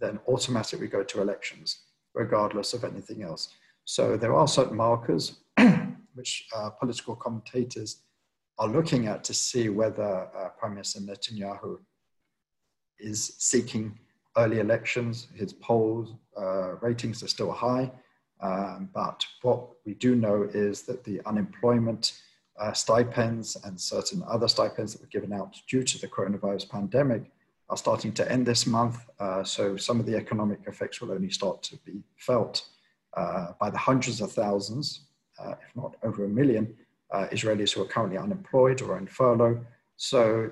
then 0.00 0.18
automatically 0.26 0.80
we 0.80 0.88
go 0.88 1.04
to 1.04 1.20
elections, 1.20 1.82
regardless 2.14 2.72
of 2.72 2.82
anything 2.82 3.22
else. 3.22 3.54
So 3.88 4.18
there 4.18 4.34
are 4.34 4.46
certain 4.46 4.76
markers 4.76 5.38
which 6.14 6.46
uh, 6.54 6.68
political 6.68 7.16
commentators 7.16 8.02
are 8.58 8.68
looking 8.68 9.06
at 9.06 9.24
to 9.24 9.32
see 9.32 9.70
whether 9.70 10.28
uh, 10.36 10.50
Prime 10.58 10.74
Minister 10.74 11.00
Netanyahu 11.00 11.78
is 12.98 13.32
seeking 13.38 13.98
early 14.36 14.58
elections. 14.58 15.28
His 15.34 15.54
polls 15.54 16.12
uh, 16.38 16.74
ratings 16.82 17.22
are 17.22 17.28
still 17.28 17.50
high, 17.50 17.90
um, 18.42 18.90
but 18.92 19.24
what 19.40 19.70
we 19.86 19.94
do 19.94 20.14
know 20.14 20.42
is 20.52 20.82
that 20.82 21.02
the 21.04 21.22
unemployment 21.24 22.12
uh, 22.60 22.74
stipends 22.74 23.56
and 23.64 23.80
certain 23.80 24.22
other 24.28 24.48
stipends 24.48 24.92
that 24.92 25.00
were 25.00 25.08
given 25.08 25.32
out 25.32 25.56
due 25.66 25.82
to 25.82 25.98
the 25.98 26.08
coronavirus 26.08 26.68
pandemic 26.68 27.22
are 27.70 27.76
starting 27.78 28.12
to 28.12 28.30
end 28.30 28.44
this 28.44 28.66
month. 28.66 29.06
Uh, 29.18 29.42
so 29.42 29.78
some 29.78 29.98
of 29.98 30.04
the 30.04 30.14
economic 30.14 30.58
effects 30.66 31.00
will 31.00 31.10
only 31.12 31.30
start 31.30 31.62
to 31.62 31.78
be 31.86 32.02
felt 32.18 32.68
by 33.60 33.70
the 33.70 33.78
hundreds 33.78 34.20
of 34.20 34.32
thousands 34.32 35.08
uh, 35.38 35.54
if 35.62 35.76
not 35.76 35.94
over 36.02 36.24
a 36.24 36.28
million, 36.28 36.74
uh, 37.12 37.26
Israelis 37.32 37.72
who 37.72 37.82
are 37.82 37.86
currently 37.86 38.18
unemployed 38.18 38.82
or 38.82 38.96
on 38.96 39.06
furlough. 39.06 39.64
So, 39.96 40.50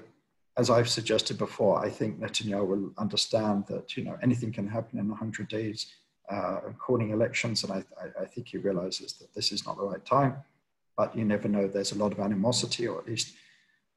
as 0.56 0.70
I've 0.70 0.88
suggested 0.88 1.36
before, 1.36 1.84
I 1.84 1.90
think 1.90 2.18
Netanyahu 2.18 2.66
will 2.66 2.92
understand 2.96 3.66
that 3.68 3.96
you 3.96 4.04
know 4.04 4.16
anything 4.22 4.52
can 4.52 4.66
happen 4.66 4.98
in 4.98 5.08
100 5.08 5.48
days, 5.48 5.86
uh, 6.30 6.60
calling 6.78 7.10
elections, 7.10 7.62
and 7.62 7.72
I, 7.72 7.84
I, 8.00 8.22
I, 8.22 8.24
think 8.24 8.48
he 8.48 8.58
realizes 8.58 9.12
that 9.14 9.34
this 9.34 9.52
is 9.52 9.66
not 9.66 9.76
the 9.76 9.84
right 9.84 10.04
time. 10.04 10.36
But 10.96 11.14
you 11.14 11.26
never 11.26 11.46
know. 11.46 11.68
There's 11.68 11.92
a 11.92 11.98
lot 11.98 12.12
of 12.12 12.20
animosity, 12.20 12.88
or 12.88 12.98
at 12.98 13.06
least 13.06 13.34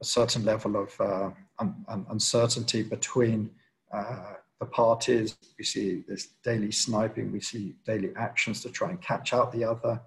a 0.01 0.05
certain 0.05 0.43
level 0.43 0.75
of 0.75 0.99
uh, 0.99 1.29
un, 1.59 1.85
un, 1.87 2.05
uncertainty 2.09 2.83
between 2.83 3.49
uh, 3.93 4.33
the 4.59 4.65
parties. 4.65 5.37
We 5.57 5.63
see 5.63 6.03
this 6.07 6.29
daily 6.43 6.71
sniping. 6.71 7.31
We 7.31 7.41
see 7.41 7.75
daily 7.85 8.11
actions 8.15 8.61
to 8.63 8.69
try 8.69 8.89
and 8.89 9.01
catch 9.01 9.33
out 9.33 9.51
the 9.51 9.63
other 9.63 10.01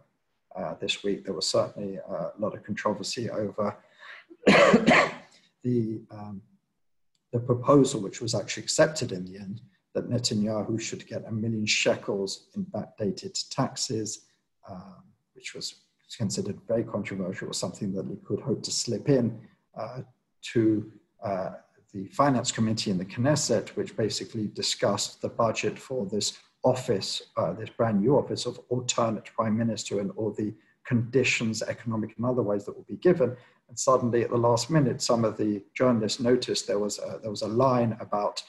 uh, 0.55 0.75
this 0.81 1.03
week, 1.03 1.25
there 1.25 1.35
was 1.35 1.49
certainly 1.49 1.97
a 1.97 2.33
lot 2.39 2.55
of 2.55 2.63
controversy 2.63 3.31
over 3.31 3.77
the, 4.47 6.03
um, 6.11 6.43
the 7.33 7.39
proposal, 7.39 8.01
which 8.01 8.21
was 8.21 8.35
actually 8.35 8.63
accepted 8.63 9.13
in 9.13 9.25
the 9.25 9.39
end, 9.39 9.61
that 9.95 10.11
Netanyahu 10.11 10.81
should 10.81 11.07
get 11.07 11.25
a 11.27 11.33
million 11.33 11.67
shekels 11.67 12.49
in 12.55 12.65
backdated 12.67 13.39
taxes, 13.51 14.27
um, 14.69 15.03
which 15.35 15.55
was 15.55 15.75
considered 16.17 16.61
very 16.69 16.85
controversial, 16.85 17.49
was 17.49 17.57
something 17.57 17.93
that 17.93 18.07
he 18.07 18.17
could 18.25 18.41
hope 18.41 18.63
to 18.63 18.71
slip 18.71 19.09
in 19.09 19.41
uh, 19.79 20.01
to 20.43 20.93
uh, 21.25 21.51
the 21.93 22.07
finance 22.09 22.51
committee 22.51 22.91
in 22.91 22.99
the 22.99 23.05
Knesset, 23.05 23.71
which 23.71 23.97
basically 23.97 24.49
discussed 24.49 25.21
the 25.21 25.29
budget 25.29 25.79
for 25.79 26.07
this 26.07 26.39
office, 26.65 27.23
uh, 27.37 27.53
this 27.53 27.71
brand 27.71 28.01
new 28.01 28.17
office 28.17 28.47
of 28.47 28.59
alternate 28.69 29.27
prime 29.27 29.57
minister 29.57 30.01
and 30.01 30.11
all 30.17 30.33
the 30.33 30.55
conditions, 30.87 31.63
economic 31.63 32.15
and 32.17 32.27
otherwise, 32.27 32.65
that 32.65 32.77
will 32.77 32.87
be 32.89 32.97
given. 32.97 33.37
And 33.69 33.79
suddenly, 33.79 34.23
at 34.23 34.31
the 34.31 34.37
last 34.37 34.71
minute, 34.71 35.03
some 35.03 35.25
of 35.25 35.37
the 35.37 35.63
journalists 35.75 36.21
noticed 36.21 36.67
there 36.67 36.79
was 36.79 36.99
a, 36.99 37.19
there 37.21 37.31
was 37.31 37.43
a 37.43 37.49
line 37.49 37.97
about 38.01 38.43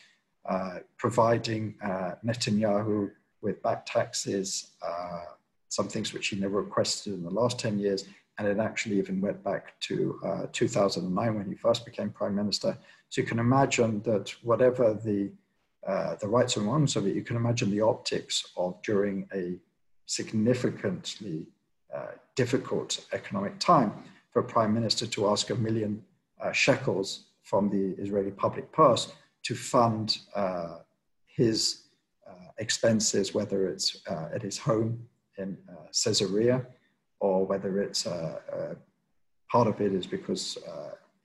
uh, 0.45 0.79
providing 0.97 1.75
uh, 1.83 2.15
Netanyahu 2.25 3.11
with 3.41 3.61
back 3.61 3.85
taxes, 3.85 4.71
uh, 4.81 5.25
some 5.69 5.87
things 5.87 6.13
which 6.13 6.27
he 6.27 6.37
never 6.37 6.61
requested 6.61 7.13
in 7.13 7.23
the 7.23 7.29
last 7.29 7.59
10 7.59 7.79
years, 7.79 8.05
and 8.37 8.47
it 8.47 8.59
actually 8.59 8.97
even 8.97 9.21
went 9.21 9.43
back 9.43 9.79
to 9.81 10.19
uh, 10.25 10.45
2009 10.51 11.35
when 11.35 11.45
he 11.45 11.55
first 11.55 11.85
became 11.85 12.09
prime 12.09 12.35
minister. 12.35 12.77
So 13.09 13.21
you 13.21 13.27
can 13.27 13.39
imagine 13.39 14.01
that 14.03 14.33
whatever 14.43 14.93
the 14.93 15.31
uh, 15.87 16.15
the 16.15 16.27
rights 16.27 16.55
and 16.55 16.65
wrongs 16.65 16.95
of 16.95 17.05
it, 17.05 17.13
you 17.13 17.23
can 17.23 17.35
imagine 17.35 17.69
the 17.69 17.81
optics 17.81 18.45
of 18.55 18.81
during 18.83 19.27
a 19.33 19.59
significantly 20.05 21.45
uh, 21.93 22.11
difficult 22.35 23.05
economic 23.11 23.59
time 23.59 23.91
for 24.31 24.39
a 24.39 24.43
prime 24.43 24.73
minister 24.73 25.05
to 25.05 25.27
ask 25.27 25.49
a 25.49 25.55
million 25.55 26.01
uh, 26.41 26.53
shekels 26.53 27.25
from 27.41 27.69
the 27.69 28.01
Israeli 28.01 28.31
public 28.31 28.71
purse 28.71 29.11
to 29.43 29.55
fund 29.55 30.19
uh, 30.35 30.77
his 31.27 31.79
expenses, 32.59 33.33
whether 33.33 33.67
it's 33.67 34.03
at 34.07 34.41
his 34.41 34.57
home 34.57 35.05
in 35.37 35.57
Caesarea 35.91 36.65
or 37.23 37.45
whether 37.45 37.81
it's 37.81 38.03
part 39.53 39.67
of 39.67 39.79
it 39.79 39.93
is 39.93 40.05
because 40.05 40.57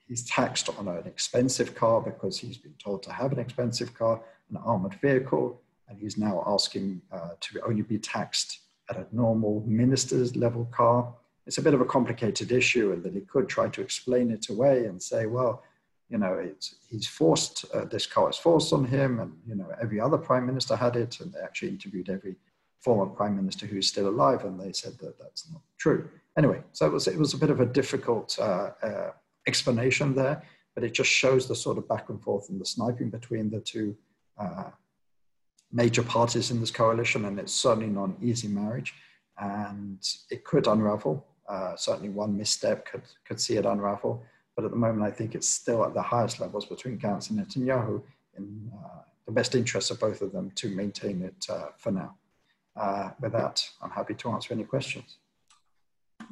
he's 0.06 0.24
taxed 0.24 0.68
on 0.78 0.86
an 0.86 1.06
expensive 1.06 1.74
car 1.74 2.00
because 2.00 2.38
he's 2.38 2.56
been 2.56 2.78
told 2.84 3.02
to 3.02 3.12
have 3.12 3.32
an 3.32 3.40
expensive 3.40 3.92
car, 3.94 4.20
an 4.50 4.56
armored 4.64 4.94
vehicle, 5.06 5.60
and 5.88 5.98
he's 5.98 6.16
now 6.16 6.44
asking 6.46 7.02
uh, 7.10 7.30
to 7.40 7.60
only 7.66 7.82
be 7.82 7.98
taxed 7.98 8.60
at 8.90 8.96
a 8.96 9.06
normal 9.12 9.64
minister's 9.66 10.36
level 10.36 10.66
car. 10.66 11.12
It's 11.46 11.58
a 11.58 11.62
bit 11.62 11.74
of 11.74 11.80
a 11.80 11.84
complicated 11.96 12.52
issue, 12.52 12.92
and 12.92 13.02
that 13.02 13.14
he 13.14 13.22
could 13.22 13.48
try 13.48 13.68
to 13.68 13.80
explain 13.80 14.30
it 14.30 14.48
away 14.50 14.84
and 14.84 15.02
say, 15.02 15.26
well, 15.26 15.64
you 16.10 16.18
know, 16.18 16.34
it's, 16.34 16.76
he's 16.90 17.08
forced, 17.08 17.64
uh, 17.74 17.86
this 17.86 18.06
car 18.06 18.30
is 18.30 18.36
forced 18.36 18.72
on 18.72 18.84
him, 18.84 19.18
and, 19.20 19.32
you 19.46 19.56
know, 19.56 19.68
every 19.82 19.98
other 19.98 20.18
prime 20.18 20.46
minister 20.46 20.76
had 20.76 20.94
it, 20.96 21.20
and 21.20 21.32
they 21.32 21.40
actually 21.40 21.70
interviewed 21.70 22.08
every 22.08 22.36
former 22.80 23.06
prime 23.06 23.36
minister 23.36 23.66
who's 23.66 23.86
still 23.86 24.08
alive, 24.08 24.44
and 24.44 24.58
they 24.58 24.72
said 24.72 24.98
that 24.98 25.18
that's 25.18 25.50
not 25.50 25.62
true. 25.78 26.08
Anyway, 26.36 26.62
so 26.72 26.86
it 26.86 26.92
was, 26.92 27.08
it 27.08 27.18
was 27.18 27.34
a 27.34 27.38
bit 27.38 27.50
of 27.50 27.60
a 27.60 27.66
difficult 27.66 28.38
uh, 28.38 28.70
uh 28.82 29.10
explanation 29.46 30.14
there, 30.14 30.42
but 30.74 30.84
it 30.84 30.92
just 30.92 31.10
shows 31.10 31.48
the 31.48 31.54
sort 31.54 31.78
of 31.78 31.88
back 31.88 32.08
and 32.10 32.22
forth 32.22 32.50
and 32.50 32.60
the 32.60 32.66
sniping 32.66 33.10
between 33.10 33.50
the 33.50 33.60
two 33.60 33.96
uh, 34.38 34.70
major 35.72 36.02
parties 36.02 36.50
in 36.50 36.60
this 36.60 36.70
coalition, 36.70 37.24
and 37.24 37.38
it's 37.38 37.52
certainly 37.52 37.88
not 37.88 38.10
an 38.10 38.16
easy 38.22 38.48
marriage, 38.48 38.94
and 39.38 39.98
it 40.30 40.44
could 40.44 40.66
unravel. 40.66 41.26
Uh, 41.48 41.74
certainly, 41.76 42.10
one 42.10 42.36
misstep 42.36 42.86
could 42.86 43.02
could 43.26 43.40
see 43.40 43.56
it 43.56 43.66
unravel, 43.66 44.22
but 44.54 44.64
at 44.64 44.70
the 44.70 44.76
moment, 44.76 45.02
I 45.02 45.10
think 45.10 45.34
it's 45.34 45.48
still 45.48 45.84
at 45.84 45.94
the 45.94 46.02
highest 46.02 46.40
levels 46.40 46.66
between 46.66 46.98
Gantz 46.98 47.30
and 47.30 47.38
Netanyahu 47.38 48.02
in 48.36 48.70
uh, 48.72 49.02
the 49.26 49.32
best 49.32 49.54
interests 49.54 49.90
of 49.90 50.00
both 50.00 50.22
of 50.22 50.32
them 50.32 50.50
to 50.56 50.68
maintain 50.70 51.22
it 51.22 51.46
uh, 51.48 51.68
for 51.76 51.90
now. 51.90 52.16
Uh, 52.78 53.10
with 53.20 53.32
that, 53.32 53.68
I'm 53.82 53.90
happy 53.90 54.14
to 54.14 54.30
answer 54.30 54.54
any 54.54 54.64
questions. 54.64 55.18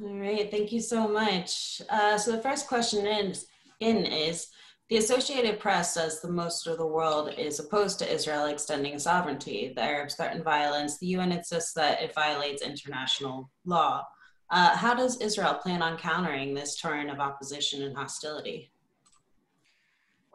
All 0.01 0.15
right, 0.15 0.49
thank 0.49 0.71
you 0.71 0.79
so 0.79 1.07
much. 1.07 1.81
Uh, 1.89 2.17
so 2.17 2.31
the 2.31 2.41
first 2.41 2.67
question 2.67 3.05
is, 3.05 3.47
in 3.79 4.05
is, 4.05 4.47
the 4.89 4.97
Associated 4.97 5.59
Press 5.59 5.95
says 5.95 6.21
the 6.21 6.31
most 6.31 6.65
of 6.65 6.77
the 6.77 6.87
world 6.87 7.33
is 7.37 7.59
opposed 7.59 7.99
to 7.99 8.09
Israel 8.09 8.45
extending 8.45 8.97
sovereignty. 8.99 9.73
The 9.75 9.81
Arabs 9.81 10.15
threaten 10.15 10.41
violence. 10.41 10.97
The 10.97 11.07
UN 11.07 11.33
insists 11.33 11.73
that 11.73 12.01
it 12.01 12.13
violates 12.13 12.61
international 12.61 13.51
law. 13.65 14.05
Uh, 14.49 14.77
how 14.77 14.93
does 14.93 15.19
Israel 15.19 15.55
plan 15.55 15.81
on 15.81 15.97
countering 15.97 16.53
this 16.53 16.79
torrent 16.79 17.09
of 17.09 17.19
opposition 17.19 17.83
and 17.83 17.97
hostility? 17.97 18.71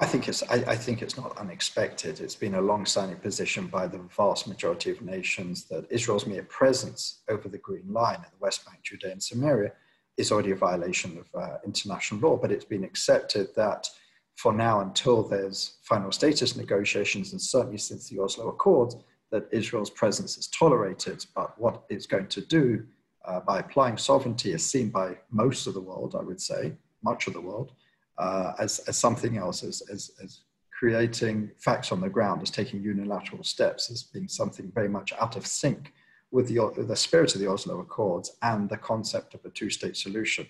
I 0.02 0.04
think 0.04 0.26
it's 0.26 0.42
I, 0.50 0.56
I, 0.66 0.74
think 0.74 1.00
it's 1.00 1.16
not 1.16 1.38
unexpected. 1.38 2.18
It's 2.18 2.34
been 2.34 2.56
a 2.56 2.60
long-standing 2.60 3.18
position 3.18 3.68
by 3.68 3.86
the 3.86 4.00
vast 4.16 4.48
majority 4.48 4.90
of 4.90 5.00
nations 5.00 5.66
that 5.66 5.86
Israel's 5.90 6.26
mere 6.26 6.42
presence 6.42 7.20
over 7.28 7.48
the 7.48 7.58
Green 7.58 7.92
Line 7.92 8.16
in 8.16 8.22
the 8.22 8.40
West 8.40 8.66
Bank, 8.66 8.82
Judea, 8.82 9.12
and 9.12 9.22
Samaria 9.22 9.70
is 10.16 10.32
already 10.32 10.50
a 10.50 10.56
violation 10.56 11.16
of 11.18 11.40
uh, 11.40 11.58
international 11.64 12.20
law. 12.20 12.36
But 12.36 12.50
it's 12.50 12.64
been 12.64 12.82
accepted 12.82 13.54
that 13.54 13.88
for 14.34 14.52
now, 14.52 14.80
until 14.80 15.22
there's 15.22 15.76
final 15.82 16.10
status 16.10 16.56
negotiations, 16.56 17.30
and 17.30 17.40
certainly 17.40 17.78
since 17.78 18.08
the 18.08 18.18
Oslo 18.18 18.48
Accords, 18.48 18.96
that 19.30 19.46
Israel's 19.52 19.90
presence 19.90 20.36
is 20.36 20.48
tolerated. 20.48 21.24
But 21.32 21.56
what 21.60 21.84
it's 21.88 22.06
going 22.06 22.26
to 22.26 22.40
do 22.40 22.84
uh, 23.24 23.38
by 23.38 23.60
applying 23.60 23.98
sovereignty 23.98 24.50
is 24.52 24.68
seen 24.68 24.88
by 24.88 25.18
most 25.30 25.68
of 25.68 25.74
the 25.74 25.80
world, 25.80 26.16
I 26.18 26.24
would 26.24 26.40
say, 26.40 26.72
much 27.04 27.28
of 27.28 27.34
the 27.34 27.40
world, 27.40 27.70
uh, 28.18 28.52
as, 28.58 28.80
as 28.80 28.98
something 28.98 29.36
else, 29.36 29.62
as, 29.62 29.82
as, 29.92 30.10
as 30.22 30.40
creating 30.70 31.50
facts 31.58 31.92
on 31.92 32.00
the 32.00 32.08
ground, 32.08 32.42
as 32.42 32.50
taking 32.50 32.82
unilateral 32.82 33.42
steps, 33.44 33.90
as 33.90 34.02
being 34.02 34.28
something 34.28 34.70
very 34.74 34.88
much 34.88 35.12
out 35.20 35.36
of 35.36 35.46
sync 35.46 35.92
with 36.30 36.48
the, 36.48 36.84
the 36.84 36.96
spirit 36.96 37.34
of 37.34 37.40
the 37.40 37.48
Oslo 37.48 37.80
Accords 37.80 38.36
and 38.42 38.68
the 38.68 38.76
concept 38.76 39.34
of 39.34 39.44
a 39.44 39.50
two 39.50 39.70
state 39.70 39.96
solution. 39.96 40.46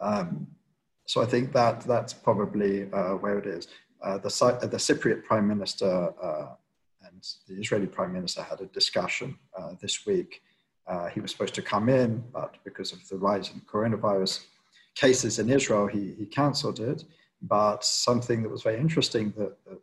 Um, 0.00 0.46
so 1.04 1.22
I 1.22 1.26
think 1.26 1.52
that 1.52 1.82
that's 1.82 2.12
probably 2.12 2.90
uh, 2.92 3.14
where 3.14 3.38
it 3.38 3.46
is. 3.46 3.68
Uh, 4.02 4.18
the, 4.18 4.28
the 4.70 4.76
Cypriot 4.76 5.24
Prime 5.24 5.46
Minister 5.46 6.12
uh, 6.22 6.54
and 7.02 7.26
the 7.48 7.54
Israeli 7.54 7.86
Prime 7.86 8.12
Minister 8.12 8.42
had 8.42 8.60
a 8.60 8.66
discussion 8.66 9.38
uh, 9.58 9.72
this 9.80 10.06
week. 10.06 10.42
Uh, 10.86 11.08
he 11.08 11.20
was 11.20 11.30
supposed 11.32 11.54
to 11.54 11.62
come 11.62 11.88
in, 11.88 12.22
but 12.32 12.56
because 12.64 12.92
of 12.92 13.06
the 13.08 13.16
rise 13.16 13.50
in 13.50 13.60
coronavirus, 13.60 14.44
cases 14.96 15.38
in 15.38 15.48
Israel, 15.50 15.86
he, 15.86 16.14
he 16.18 16.26
cancelled 16.26 16.80
it. 16.80 17.04
But 17.42 17.84
something 17.84 18.42
that 18.42 18.48
was 18.48 18.62
very 18.62 18.80
interesting 18.80 19.32
that, 19.36 19.56
that 19.66 19.82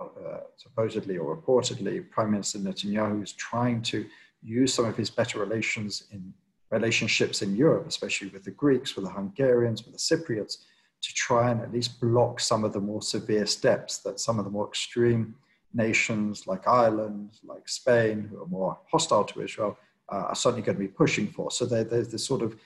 uh, 0.00 0.40
supposedly 0.56 1.16
or 1.16 1.36
reportedly 1.36 2.08
Prime 2.10 2.32
Minister 2.32 2.58
Netanyahu 2.58 3.22
is 3.22 3.32
trying 3.32 3.80
to 3.82 4.04
use 4.42 4.74
some 4.74 4.86
of 4.86 4.96
his 4.96 5.10
better 5.10 5.38
relations 5.38 6.04
in 6.10 6.32
relationships 6.70 7.42
in 7.42 7.56
Europe, 7.56 7.86
especially 7.86 8.28
with 8.28 8.44
the 8.44 8.50
Greeks, 8.50 8.96
with 8.96 9.04
the 9.04 9.10
Hungarians, 9.10 9.84
with 9.84 9.94
the 9.94 9.98
Cypriots, 9.98 10.58
to 11.02 11.14
try 11.14 11.50
and 11.50 11.60
at 11.60 11.72
least 11.72 12.00
block 12.00 12.40
some 12.40 12.64
of 12.64 12.72
the 12.72 12.80
more 12.80 13.02
severe 13.02 13.46
steps 13.46 13.98
that 13.98 14.20
some 14.20 14.38
of 14.38 14.44
the 14.44 14.50
more 14.50 14.68
extreme 14.68 15.34
nations 15.72 16.46
like 16.46 16.66
Ireland, 16.66 17.38
like 17.44 17.68
Spain, 17.68 18.26
who 18.28 18.42
are 18.42 18.46
more 18.46 18.78
hostile 18.90 19.24
to 19.24 19.42
Israel, 19.42 19.78
uh, 20.10 20.26
are 20.28 20.34
certainly 20.34 20.62
going 20.62 20.76
to 20.76 20.80
be 20.80 20.88
pushing 20.88 21.28
for. 21.28 21.50
So 21.50 21.64
there, 21.64 21.84
there's 21.84 22.08
this 22.08 22.24
sort 22.24 22.42
of 22.42 22.56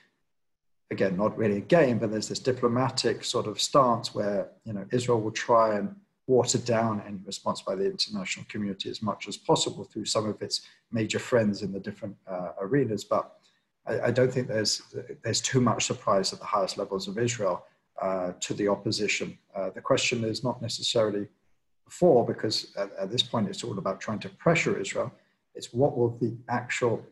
again, 0.91 1.17
not 1.17 1.37
really 1.37 1.57
a 1.57 1.61
game, 1.61 1.97
but 1.97 2.11
there's 2.11 2.29
this 2.29 2.39
diplomatic 2.39 3.23
sort 3.23 3.47
of 3.47 3.59
stance 3.59 4.13
where 4.13 4.49
you 4.65 4.73
know 4.73 4.85
Israel 4.91 5.21
will 5.21 5.31
try 5.31 5.75
and 5.77 5.95
water 6.27 6.57
down 6.57 7.03
any 7.07 7.19
response 7.25 7.61
by 7.61 7.75
the 7.75 7.85
international 7.85 8.45
community 8.49 8.89
as 8.89 9.01
much 9.01 9.27
as 9.27 9.37
possible 9.37 9.83
through 9.83 10.05
some 10.05 10.27
of 10.27 10.41
its 10.41 10.61
major 10.91 11.19
friends 11.19 11.61
in 11.61 11.71
the 11.71 11.79
different 11.79 12.15
uh, 12.27 12.49
arenas. 12.59 13.03
But 13.03 13.31
I, 13.85 14.07
I, 14.07 14.11
don't 14.11 14.31
think 14.31 14.47
there's 14.47 14.81
there's 15.23 15.41
too 15.41 15.61
much 15.61 15.85
surprise 15.85 16.33
at 16.33 16.39
the 16.39 16.45
highest 16.45 16.77
levels 16.77 17.07
of 17.07 17.17
Israel 17.17 17.65
uh, 18.01 18.33
to 18.39 18.53
the 18.53 18.67
opposition. 18.67 19.37
Uh, 19.55 19.69
the 19.69 19.81
question 19.81 20.23
is 20.23 20.43
not 20.43 20.61
necessarily 20.61 21.27
before, 21.85 22.25
because 22.25 22.73
at, 22.77 22.91
at 22.99 23.11
this 23.11 23.23
point 23.23 23.47
it's 23.47 23.63
all 23.63 23.77
about 23.77 24.01
trying 24.01 24.19
to 24.19 24.29
pressure 24.29 24.79
Israel. 24.79 25.11
It's 25.53 25.73
what 25.73 25.97
will 25.97 26.17
the 26.19 26.35
actual 26.49 27.03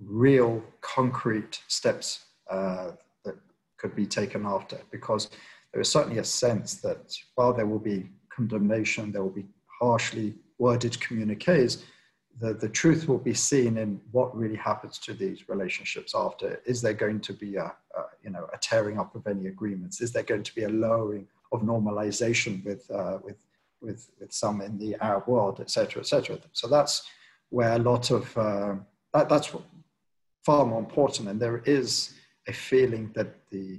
real 0.00 0.62
concrete 0.80 1.62
steps 1.66 2.26
uh, 2.50 2.90
that 3.24 3.36
could 3.76 3.94
be 3.94 4.06
taken 4.06 4.44
after, 4.46 4.78
because 4.90 5.30
there 5.72 5.80
is 5.80 5.90
certainly 5.90 6.18
a 6.18 6.24
sense 6.24 6.76
that 6.76 7.14
while 7.34 7.52
there 7.52 7.66
will 7.66 7.78
be 7.78 8.08
condemnation, 8.30 9.12
there 9.12 9.22
will 9.22 9.30
be 9.30 9.46
harshly 9.80 10.34
worded 10.58 10.98
communiques, 11.00 11.84
the, 12.40 12.54
the 12.54 12.68
truth 12.68 13.08
will 13.08 13.18
be 13.18 13.34
seen 13.34 13.78
in 13.78 14.00
what 14.12 14.36
really 14.36 14.56
happens 14.56 14.98
to 14.98 15.12
these 15.12 15.48
relationships 15.48 16.14
after. 16.14 16.60
Is 16.66 16.80
there 16.80 16.94
going 16.94 17.20
to 17.20 17.32
be 17.32 17.56
a, 17.56 17.64
a 17.64 18.02
you 18.22 18.30
know, 18.30 18.48
a 18.52 18.58
tearing 18.58 18.98
up 18.98 19.14
of 19.14 19.26
any 19.26 19.48
agreements? 19.48 20.00
Is 20.00 20.12
there 20.12 20.22
going 20.22 20.44
to 20.44 20.54
be 20.54 20.64
a 20.64 20.68
lowering 20.68 21.26
of 21.50 21.62
normalization 21.62 22.64
with, 22.64 22.88
uh, 22.90 23.18
with, 23.24 23.44
with, 23.80 24.10
with 24.20 24.32
some 24.32 24.60
in 24.60 24.78
the 24.78 24.96
Arab 25.00 25.26
world, 25.26 25.60
et 25.60 25.70
cetera, 25.70 26.00
et 26.00 26.06
cetera? 26.06 26.38
So 26.52 26.68
that's 26.68 27.02
where 27.50 27.72
a 27.72 27.78
lot 27.78 28.10
of, 28.10 28.36
uh, 28.38 28.74
that, 29.12 29.28
that's 29.28 29.52
far 30.44 30.64
more 30.64 30.78
important. 30.78 31.28
And 31.28 31.40
there 31.40 31.58
is 31.66 32.14
a 32.48 32.52
feeling 32.52 33.10
that 33.14 33.48
the 33.50 33.78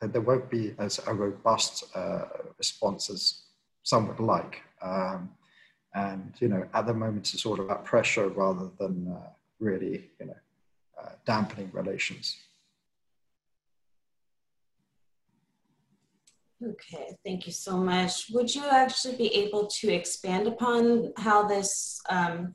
that 0.00 0.12
there 0.12 0.22
won't 0.22 0.48
be 0.48 0.74
as 0.78 1.00
a 1.08 1.12
robust 1.12 1.84
uh, 1.96 2.26
response 2.56 3.10
as 3.10 3.40
some 3.82 4.06
would 4.06 4.20
like. 4.20 4.62
Um, 4.80 5.30
and 5.94 6.32
you 6.38 6.48
know, 6.48 6.68
at 6.72 6.86
the 6.86 6.94
moment, 6.94 7.34
it's 7.34 7.44
all 7.44 7.60
about 7.60 7.84
pressure 7.84 8.28
rather 8.28 8.70
than 8.78 9.08
uh, 9.12 9.30
really, 9.58 10.10
you 10.20 10.26
know, 10.26 10.36
uh, 11.02 11.10
dampening 11.26 11.70
relations. 11.72 12.36
Okay, 16.64 17.16
thank 17.24 17.46
you 17.46 17.52
so 17.52 17.76
much. 17.76 18.30
Would 18.30 18.52
you 18.54 18.66
actually 18.66 19.16
be 19.16 19.34
able 19.34 19.66
to 19.66 19.92
expand 19.92 20.48
upon 20.48 21.12
how 21.16 21.46
this 21.46 22.00
um, 22.08 22.54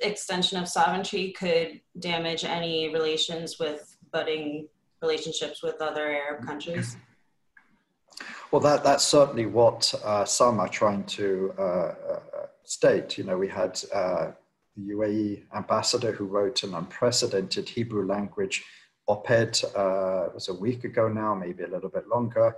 extension 0.00 0.58
of 0.58 0.68
sovereignty 0.68 1.32
could 1.32 1.80
damage 1.98 2.44
any 2.44 2.92
relations 2.92 3.58
with 3.58 3.93
budding 4.14 4.68
relationships 5.02 5.62
with 5.62 5.76
other 5.82 6.06
Arab 6.08 6.46
countries? 6.46 6.96
Well, 8.50 8.62
that, 8.62 8.84
that's 8.84 9.04
certainly 9.04 9.46
what 9.46 9.92
uh, 10.04 10.24
some 10.24 10.60
are 10.60 10.68
trying 10.68 11.04
to 11.18 11.52
uh, 11.58 11.62
uh 11.62 12.20
state. 12.62 13.18
You 13.18 13.24
know, 13.24 13.36
we 13.36 13.48
had 13.48 13.72
uh, 13.92 14.30
the 14.76 14.84
UAE 14.94 15.42
ambassador 15.54 16.12
who 16.12 16.26
wrote 16.26 16.62
an 16.62 16.74
unprecedented 16.74 17.68
Hebrew 17.68 18.06
language 18.06 18.64
op-ed, 19.06 19.60
uh, 19.76 20.26
it 20.28 20.34
was 20.34 20.48
a 20.48 20.54
week 20.54 20.84
ago 20.84 21.08
now, 21.08 21.34
maybe 21.34 21.62
a 21.64 21.68
little 21.68 21.90
bit 21.90 22.08
longer, 22.08 22.56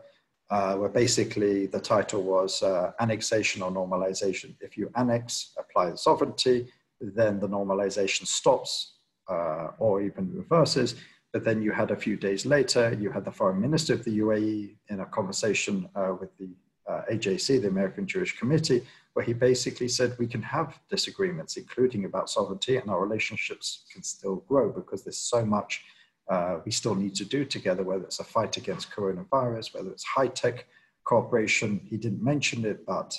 uh, 0.51 0.75
where 0.77 0.89
basically 0.89 1.67
the 1.67 1.81
title 1.81 2.23
was 2.23 2.63
uh, 2.63 2.93
annexation 3.01 3.63
or 3.63 3.71
normalization. 3.71 4.55
If 4.61 4.77
you 4.77 4.91
annex, 4.97 5.53
apply 5.59 5.91
the 5.91 5.97
sovereignty, 5.97 6.69
then 7.01 7.41
the 7.41 7.49
normalization 7.49 8.27
stops 8.27 8.99
uh, 9.29 9.69
or 9.79 10.03
even 10.03 10.33
reverses. 10.33 10.95
But 11.33 11.45
then 11.45 11.63
you 11.63 11.73
had 11.73 11.91
a 11.91 11.97
few 11.97 12.17
days 12.17 12.47
later, 12.47 12.97
you 12.99 13.11
had 13.11 13.25
the 13.25 13.33
foreign 13.33 13.61
minister 13.61 13.95
of 13.95 14.05
the 14.05 14.19
UAE 14.19 14.77
in 14.89 15.01
a 15.01 15.07
conversation 15.07 15.89
uh, 15.95 16.15
with 16.19 16.37
the 16.39 16.49
uh, 16.89 17.03
AJC, 17.11 17.63
the 17.63 17.69
American 17.69 18.07
Jewish 18.07 18.39
Committee, 18.39 18.87
where 19.15 19.25
he 19.25 19.33
basically 19.33 19.89
said 19.89 20.15
we 20.19 20.27
can 20.27 20.43
have 20.43 20.79
disagreements, 20.89 21.57
including 21.57 22.05
about 22.05 22.31
sovereignty, 22.31 22.77
and 22.77 22.89
our 22.91 23.01
relationships 23.01 23.85
can 23.93 24.03
still 24.03 24.37
grow 24.49 24.71
because 24.71 25.03
there's 25.03 25.19
so 25.19 25.45
much 25.45 25.85
uh, 26.29 26.59
we 26.65 26.73
still 26.73 26.95
need 26.95 27.15
to 27.15 27.25
do 27.25 27.45
together, 27.45 27.83
whether 27.83 28.05
it's 28.05 28.21
a 28.21 28.25
fight 28.25 28.57
against 28.57 28.91
coronavirus, 28.91 29.75
whether 29.75 29.91
it's 29.91 30.05
high 30.05 30.27
tech 30.27 30.67
cooperation. 31.05 31.81
He 31.85 31.97
didn't 31.97 32.23
mention 32.23 32.65
it, 32.65 32.85
but 32.85 33.19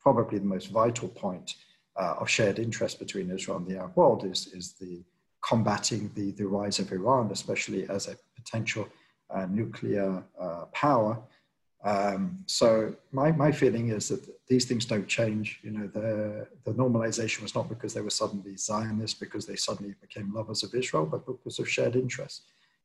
probably 0.00 0.38
the 0.38 0.44
most 0.44 0.70
vital 0.70 1.08
point 1.08 1.54
uh, 1.96 2.14
of 2.18 2.28
shared 2.28 2.58
interest 2.58 2.98
between 2.98 3.30
Israel 3.30 3.56
and 3.56 3.66
the 3.66 3.78
Arab 3.78 3.96
world 3.96 4.24
is, 4.24 4.48
is 4.48 4.74
the 4.74 5.02
combating 5.42 6.10
the, 6.14 6.32
the 6.32 6.46
rise 6.46 6.78
of 6.78 6.92
Iran, 6.92 7.30
especially 7.30 7.88
as 7.88 8.08
a 8.08 8.16
potential 8.34 8.88
uh, 9.30 9.46
nuclear 9.46 10.22
uh, 10.40 10.64
power. 10.72 11.18
Um, 11.84 12.40
so 12.46 12.94
my, 13.12 13.30
my 13.30 13.52
feeling 13.52 13.90
is 13.90 14.08
that 14.08 14.26
these 14.48 14.64
things 14.64 14.84
don't 14.84 15.06
change. 15.06 15.60
You 15.62 15.70
know, 15.72 15.86
the, 15.86 16.46
the 16.64 16.72
normalization 16.72 17.42
was 17.42 17.54
not 17.54 17.68
because 17.68 17.94
they 17.94 18.00
were 18.00 18.10
suddenly 18.10 18.56
Zionists, 18.56 19.18
because 19.18 19.46
they 19.46 19.56
suddenly 19.56 19.94
became 20.00 20.32
lovers 20.32 20.62
of 20.62 20.74
Israel, 20.74 21.06
but 21.06 21.26
because 21.26 21.58
of 21.58 21.68
shared 21.68 21.94
interests. 21.94 22.42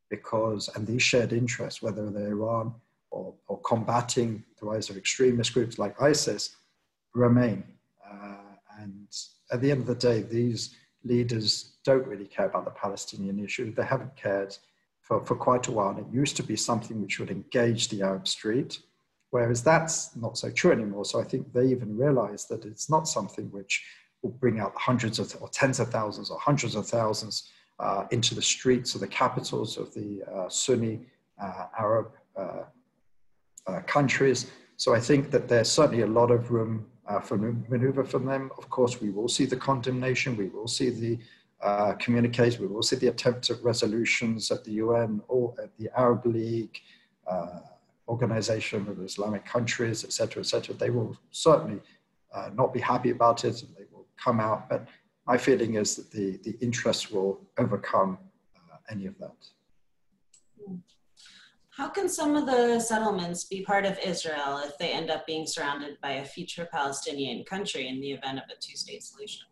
Because, 0.09 0.69
and 0.75 0.85
these 0.85 1.01
shared 1.01 1.33
interests, 1.33 1.81
whether 1.81 2.09
they're 2.11 2.27
Iran 2.27 2.73
or, 3.09 3.33
or 3.47 3.59
combating 3.61 4.43
the 4.59 4.65
rise 4.65 4.89
of 4.89 4.97
extremist 4.97 5.53
groups 5.53 5.79
like 5.79 5.99
ISIS, 6.01 6.55
remain. 7.13 7.63
Uh, 8.05 8.35
and 8.79 9.07
at 9.51 9.61
the 9.61 9.71
end 9.71 9.81
of 9.81 9.87
the 9.87 9.95
day, 9.95 10.21
these 10.21 10.75
leaders 11.03 11.70
don't 11.83 12.05
really 12.07 12.25
care 12.27 12.45
about 12.45 12.65
the 12.65 12.71
Palestinian 12.71 13.43
issue. 13.43 13.73
They 13.73 13.85
haven't 13.85 14.15
cared 14.15 14.57
for, 15.01 15.25
for 15.25 15.35
quite 15.35 15.67
a 15.67 15.71
while. 15.71 15.97
It 15.97 16.05
used 16.11 16.37
to 16.37 16.43
be 16.43 16.55
something 16.55 17.01
which 17.01 17.19
would 17.19 17.31
engage 17.31 17.89
the 17.89 18.01
Arab 18.01 18.27
street 18.27 18.79
Whereas 19.31 19.63
that's 19.63 20.15
not 20.15 20.37
so 20.37 20.51
true 20.51 20.71
anymore. 20.71 21.05
So 21.05 21.19
I 21.19 21.23
think 21.23 21.51
they 21.53 21.65
even 21.67 21.97
realize 21.97 22.45
that 22.47 22.65
it's 22.65 22.89
not 22.89 23.07
something 23.07 23.45
which 23.45 23.83
will 24.21 24.31
bring 24.31 24.59
out 24.59 24.73
hundreds 24.75 25.19
of 25.19 25.35
or 25.41 25.49
tens 25.49 25.79
of 25.79 25.89
thousands 25.89 26.29
or 26.29 26.37
hundreds 26.37 26.75
of 26.75 26.85
thousands 26.85 27.49
uh, 27.79 28.05
into 28.11 28.35
the 28.35 28.41
streets 28.41 28.93
of 28.93 29.01
the 29.01 29.07
capitals 29.07 29.77
of 29.77 29.93
the 29.93 30.21
uh, 30.31 30.49
Sunni 30.49 30.99
uh, 31.41 31.67
Arab 31.79 32.11
uh, 32.37 32.63
uh, 33.67 33.79
countries. 33.87 34.51
So 34.75 34.93
I 34.93 34.99
think 34.99 35.31
that 35.31 35.47
there's 35.47 35.71
certainly 35.71 36.03
a 36.03 36.07
lot 36.07 36.29
of 36.29 36.51
room 36.51 36.85
uh, 37.07 37.21
for 37.21 37.37
maneuver 37.37 38.03
from 38.03 38.25
them. 38.25 38.51
Of 38.57 38.69
course, 38.69 38.99
we 38.99 39.11
will 39.11 39.29
see 39.29 39.45
the 39.45 39.55
condemnation, 39.55 40.35
we 40.35 40.49
will 40.49 40.67
see 40.67 40.89
the 40.89 41.17
uh, 41.63 41.93
communiques, 41.93 42.59
we 42.59 42.67
will 42.67 42.83
see 42.83 42.95
the 42.95 43.07
attempts 43.07 43.49
at 43.49 43.61
resolutions 43.63 44.51
at 44.51 44.63
the 44.63 44.73
UN 44.73 45.21
or 45.27 45.53
at 45.61 45.75
the 45.77 45.89
Arab 45.95 46.25
League, 46.25 46.79
Organization 48.11 48.87
of 48.89 49.01
Islamic 49.01 49.45
Countries, 49.45 50.03
etc., 50.03 50.41
etc., 50.41 50.75
they 50.75 50.89
will 50.89 51.17
certainly 51.31 51.79
uh, 52.33 52.49
not 52.53 52.73
be 52.73 52.79
happy 52.79 53.11
about 53.11 53.45
it 53.45 53.61
and 53.61 53.73
they 53.77 53.85
will 53.91 54.05
come 54.17 54.39
out. 54.39 54.69
But 54.69 54.85
my 55.25 55.37
feeling 55.37 55.75
is 55.75 55.95
that 55.95 56.11
the, 56.11 56.37
the 56.43 56.57
interest 56.59 57.13
will 57.13 57.39
overcome 57.57 58.17
uh, 58.55 58.77
any 58.89 59.05
of 59.05 59.17
that. 59.19 59.37
How 61.69 61.87
can 61.87 62.09
some 62.09 62.35
of 62.35 62.45
the 62.45 62.79
settlements 62.81 63.45
be 63.45 63.61
part 63.61 63.85
of 63.85 63.97
Israel 64.03 64.61
if 64.65 64.77
they 64.77 64.91
end 64.91 65.09
up 65.09 65.25
being 65.25 65.47
surrounded 65.47 65.97
by 66.01 66.11
a 66.11 66.25
future 66.25 66.67
Palestinian 66.69 67.45
country 67.45 67.87
in 67.87 68.01
the 68.01 68.11
event 68.11 68.39
of 68.39 68.43
a 68.45 68.59
two 68.59 68.75
state 68.75 69.03
solution? 69.03 69.45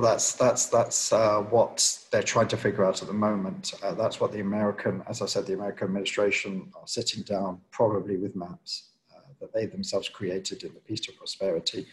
Well, 0.00 0.12
that's 0.12 0.32
that's 0.32 0.64
that's 0.64 1.12
uh, 1.12 1.42
what 1.50 1.98
they're 2.10 2.22
trying 2.22 2.48
to 2.48 2.56
figure 2.56 2.86
out 2.86 3.02
at 3.02 3.08
the 3.08 3.12
moment. 3.12 3.74
Uh, 3.82 3.92
that's 3.92 4.18
what 4.18 4.32
the 4.32 4.40
American, 4.40 5.02
as 5.06 5.20
I 5.20 5.26
said, 5.26 5.44
the 5.44 5.52
American 5.52 5.88
administration 5.88 6.72
are 6.74 6.86
sitting 6.86 7.22
down, 7.22 7.60
probably 7.70 8.16
with 8.16 8.34
maps 8.34 8.92
uh, 9.14 9.20
that 9.40 9.52
they 9.52 9.66
themselves 9.66 10.08
created 10.08 10.64
in 10.64 10.72
the 10.72 10.80
Peace 10.80 11.00
to 11.00 11.12
Prosperity, 11.12 11.86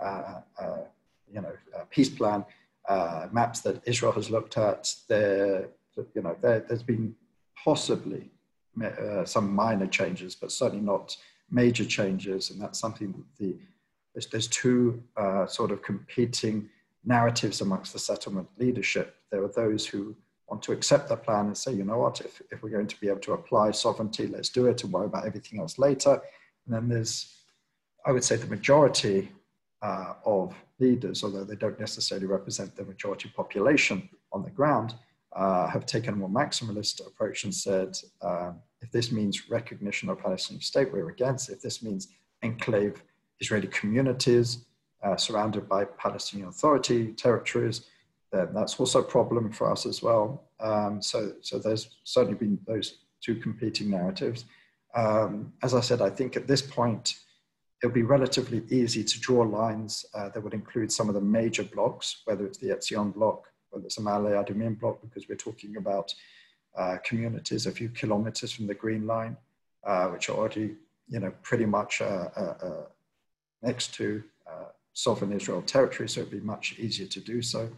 uh, 0.00 0.40
uh, 0.58 0.78
you 1.30 1.42
know, 1.42 1.52
uh, 1.76 1.84
peace 1.90 2.08
plan, 2.08 2.46
maps 3.30 3.60
that 3.60 3.86
Israel 3.86 4.12
has 4.12 4.30
looked 4.30 4.56
at. 4.56 4.94
There, 5.06 5.68
you 6.14 6.22
know, 6.22 6.38
there, 6.40 6.64
has 6.70 6.82
been 6.82 7.14
possibly 7.62 8.30
some 9.26 9.54
minor 9.54 9.86
changes, 9.86 10.34
but 10.34 10.50
certainly 10.50 10.82
not 10.82 11.14
major 11.50 11.84
changes, 11.84 12.48
and 12.52 12.58
that's 12.58 12.78
something 12.78 13.12
that 13.12 13.36
the 13.38 13.58
there's, 14.14 14.28
there's 14.28 14.48
two 14.48 15.02
sort 15.46 15.72
of 15.72 15.82
competing 15.82 16.70
narratives 17.04 17.60
amongst 17.60 17.92
the 17.92 17.98
settlement 17.98 18.48
leadership. 18.58 19.16
There 19.30 19.42
are 19.42 19.52
those 19.54 19.86
who 19.86 20.14
want 20.48 20.62
to 20.64 20.72
accept 20.72 21.08
the 21.08 21.16
plan 21.16 21.46
and 21.46 21.56
say, 21.56 21.72
you 21.72 21.84
know 21.84 21.98
what, 21.98 22.20
if, 22.20 22.42
if 22.50 22.62
we're 22.62 22.70
going 22.70 22.86
to 22.88 23.00
be 23.00 23.08
able 23.08 23.20
to 23.20 23.32
apply 23.32 23.70
sovereignty, 23.70 24.26
let's 24.26 24.48
do 24.48 24.66
it 24.66 24.82
and 24.82 24.92
worry 24.92 25.06
about 25.06 25.26
everything 25.26 25.60
else 25.60 25.78
later. 25.78 26.20
And 26.66 26.74
then 26.74 26.88
there's, 26.88 27.36
I 28.04 28.12
would 28.12 28.24
say, 28.24 28.36
the 28.36 28.46
majority 28.46 29.30
uh, 29.82 30.14
of 30.24 30.54
leaders, 30.78 31.22
although 31.22 31.44
they 31.44 31.56
don't 31.56 31.78
necessarily 31.78 32.26
represent 32.26 32.76
the 32.76 32.84
majority 32.84 33.32
population 33.34 34.08
on 34.32 34.42
the 34.42 34.50
ground, 34.50 34.94
uh, 35.34 35.68
have 35.68 35.86
taken 35.86 36.14
a 36.14 36.16
more 36.16 36.28
maximalist 36.28 37.06
approach 37.06 37.44
and 37.44 37.54
said, 37.54 37.96
uh, 38.20 38.50
if 38.80 38.90
this 38.90 39.12
means 39.12 39.48
recognition 39.48 40.08
of 40.08 40.18
Palestinian 40.18 40.62
state, 40.62 40.92
we're 40.92 41.10
against. 41.10 41.50
If 41.50 41.60
this 41.60 41.82
means 41.82 42.08
enclave 42.42 43.02
Israeli 43.38 43.68
communities, 43.68 44.64
uh, 45.02 45.16
surrounded 45.16 45.68
by 45.68 45.84
Palestinian 45.84 46.48
Authority 46.48 47.12
territories, 47.12 47.86
then 48.32 48.48
that's 48.54 48.78
also 48.78 49.00
a 49.00 49.04
problem 49.04 49.50
for 49.50 49.70
us 49.70 49.86
as 49.86 50.02
well. 50.02 50.44
Um, 50.60 51.02
so, 51.02 51.32
so 51.40 51.58
there's 51.58 51.88
certainly 52.04 52.38
been 52.38 52.58
those 52.66 52.98
two 53.20 53.36
competing 53.36 53.90
narratives. 53.90 54.44
Um, 54.94 55.52
as 55.62 55.74
I 55.74 55.80
said, 55.80 56.00
I 56.00 56.10
think 56.10 56.36
at 56.36 56.46
this 56.46 56.62
point, 56.62 57.14
it'll 57.82 57.94
be 57.94 58.02
relatively 58.02 58.62
easy 58.68 59.02
to 59.02 59.20
draw 59.20 59.42
lines 59.42 60.04
uh, 60.14 60.28
that 60.28 60.42
would 60.42 60.54
include 60.54 60.92
some 60.92 61.08
of 61.08 61.14
the 61.14 61.20
major 61.20 61.64
blocks, 61.64 62.22
whether 62.24 62.44
it's 62.46 62.58
the 62.58 62.68
Etzion 62.68 63.14
block, 63.14 63.48
whether 63.70 63.86
it's 63.86 63.96
the 63.96 64.02
Ma'ale 64.02 64.44
Adumim 64.44 64.78
block, 64.78 65.00
because 65.00 65.28
we're 65.28 65.36
talking 65.36 65.76
about 65.76 66.14
uh, 66.76 66.98
communities 67.04 67.66
a 67.66 67.72
few 67.72 67.88
kilometers 67.88 68.52
from 68.52 68.66
the 68.66 68.74
Green 68.74 69.06
Line, 69.06 69.36
uh, 69.84 70.08
which 70.08 70.28
are 70.28 70.36
already, 70.36 70.76
you 71.08 71.20
know, 71.20 71.32
pretty 71.42 71.66
much 71.66 72.00
uh, 72.00 72.28
uh, 72.36 72.54
uh, 72.62 72.84
next 73.62 73.94
to 73.94 74.22
sovereign 74.92 75.32
Israel 75.32 75.62
territory, 75.62 76.08
so 76.08 76.20
it'd 76.20 76.32
be 76.32 76.40
much 76.40 76.78
easier 76.78 77.06
to 77.06 77.20
do 77.20 77.42
so. 77.42 77.68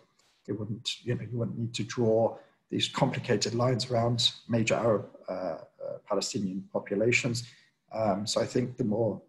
It 0.48 0.59
wouldn't, 0.59 1.05
you 1.05 1.14
know, 1.14 1.22
you 1.31 1.38
wouldn't 1.38 1.59
need 1.59 1.75
to 1.75 1.85
draw 1.85 2.37
these 2.70 2.88
complicated 2.88 3.55
lines 3.55 3.90
around 3.90 4.33
major 4.48 4.75
Arab 4.75 5.07
uh, 5.29 5.33
uh, 5.33 5.59
Palestinian 6.09 6.64
populations. 6.72 7.48
Um, 7.94 8.27
so 8.27 8.40
I 8.40 8.46
think 8.46 8.77
the 8.77 8.85
more 8.85 9.20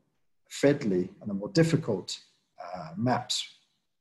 fiddly 0.49 1.09
and 1.19 1.29
the 1.29 1.33
more 1.33 1.49
difficult 1.49 2.17
uh, 2.63 2.89
maps, 2.95 3.45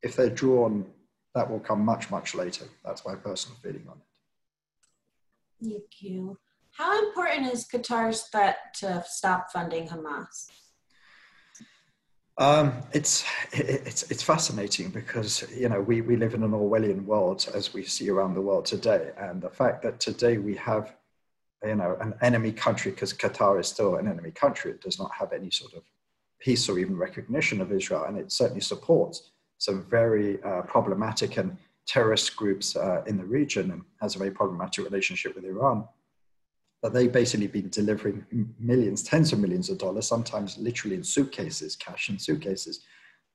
if 0.03 0.15
they're 0.17 0.31
drawn, 0.31 0.87
that 1.35 1.51
will 1.51 1.61
come 1.61 1.85
much, 1.85 2.11
much 2.11 2.35
later. 2.35 2.67
That's 2.85 3.05
my 3.05 3.15
personal 3.15 3.59
feeling 3.63 3.87
on 3.89 3.97
it. 3.97 5.69
Thank 5.71 6.03
you. 6.03 6.39
How 6.73 7.07
important 7.07 7.53
is 7.53 7.67
Qatar's 7.67 8.23
threat 8.23 8.57
to 8.77 9.05
stop 9.07 9.51
funding 9.53 9.89
Hamas? 9.89 10.49
Um, 12.39 12.83
it's 12.93 13.25
it's 13.53 14.11
it's 14.11 14.23
fascinating 14.23 14.89
because 14.89 15.45
you 15.55 15.69
know 15.69 15.81
we 15.81 16.01
we 16.01 16.17
live 16.17 16.33
in 16.33 16.43
an 16.43 16.53
Orwellian 16.53 17.05
world 17.05 17.47
as 17.55 17.75
we 17.75 17.85
see 17.85 18.09
around 18.09 18.35
the 18.35 18.41
world 18.41 18.65
today, 18.65 19.11
and 19.19 19.43
the 19.43 19.51
fact 19.51 19.83
that 19.83 20.01
today 20.01 20.39
we 20.39 20.57
have 20.57 20.95
you 21.63 21.75
know 21.75 21.97
an 22.01 22.15
enemy 22.23 22.51
country 22.53 22.91
because 22.91 23.13
Qatar 23.13 23.61
is 23.61 23.69
still 23.69 23.97
an 23.97 24.09
enemy 24.09 24.31
country, 24.31 24.71
it 24.71 24.81
does 24.81 24.99
not 24.99 25.13
have 25.13 25.33
any 25.35 25.51
sort 25.51 25.75
of 25.75 25.83
peace 26.41 26.69
or 26.71 26.79
even 26.79 26.97
recognition 26.97 27.61
of 27.61 27.71
Israel, 27.71 28.05
and 28.05 28.17
it 28.17 28.33
certainly 28.33 28.63
supports 28.63 29.31
some 29.59 29.85
very 29.91 30.43
uh, 30.43 30.63
problematic 30.63 31.37
and 31.37 31.57
terrorist 31.87 32.35
groups 32.35 32.77
uh, 32.77 33.03
in 33.07 33.19
the 33.19 33.25
region, 33.25 33.73
and 33.73 33.83
has 34.01 34.17
a 34.17 34.19
very 34.19 34.31
problematic 34.31 34.85
relationship 34.87 35.35
with 35.35 35.45
Iran 35.45 35.87
that 36.83 36.93
they've 36.93 37.13
basically 37.13 37.47
been 37.47 37.69
delivering 37.69 38.25
millions, 38.59 39.03
tens 39.03 39.33
of 39.33 39.39
millions 39.39 39.71
of 39.71 39.79
dollars, 39.79 40.07
sometimes 40.07 40.59
literally 40.59 40.97
in 40.97 41.05
suitcases, 41.05 41.77
cash 41.77 42.11
in 42.11 42.19
suitcases, 42.19 42.81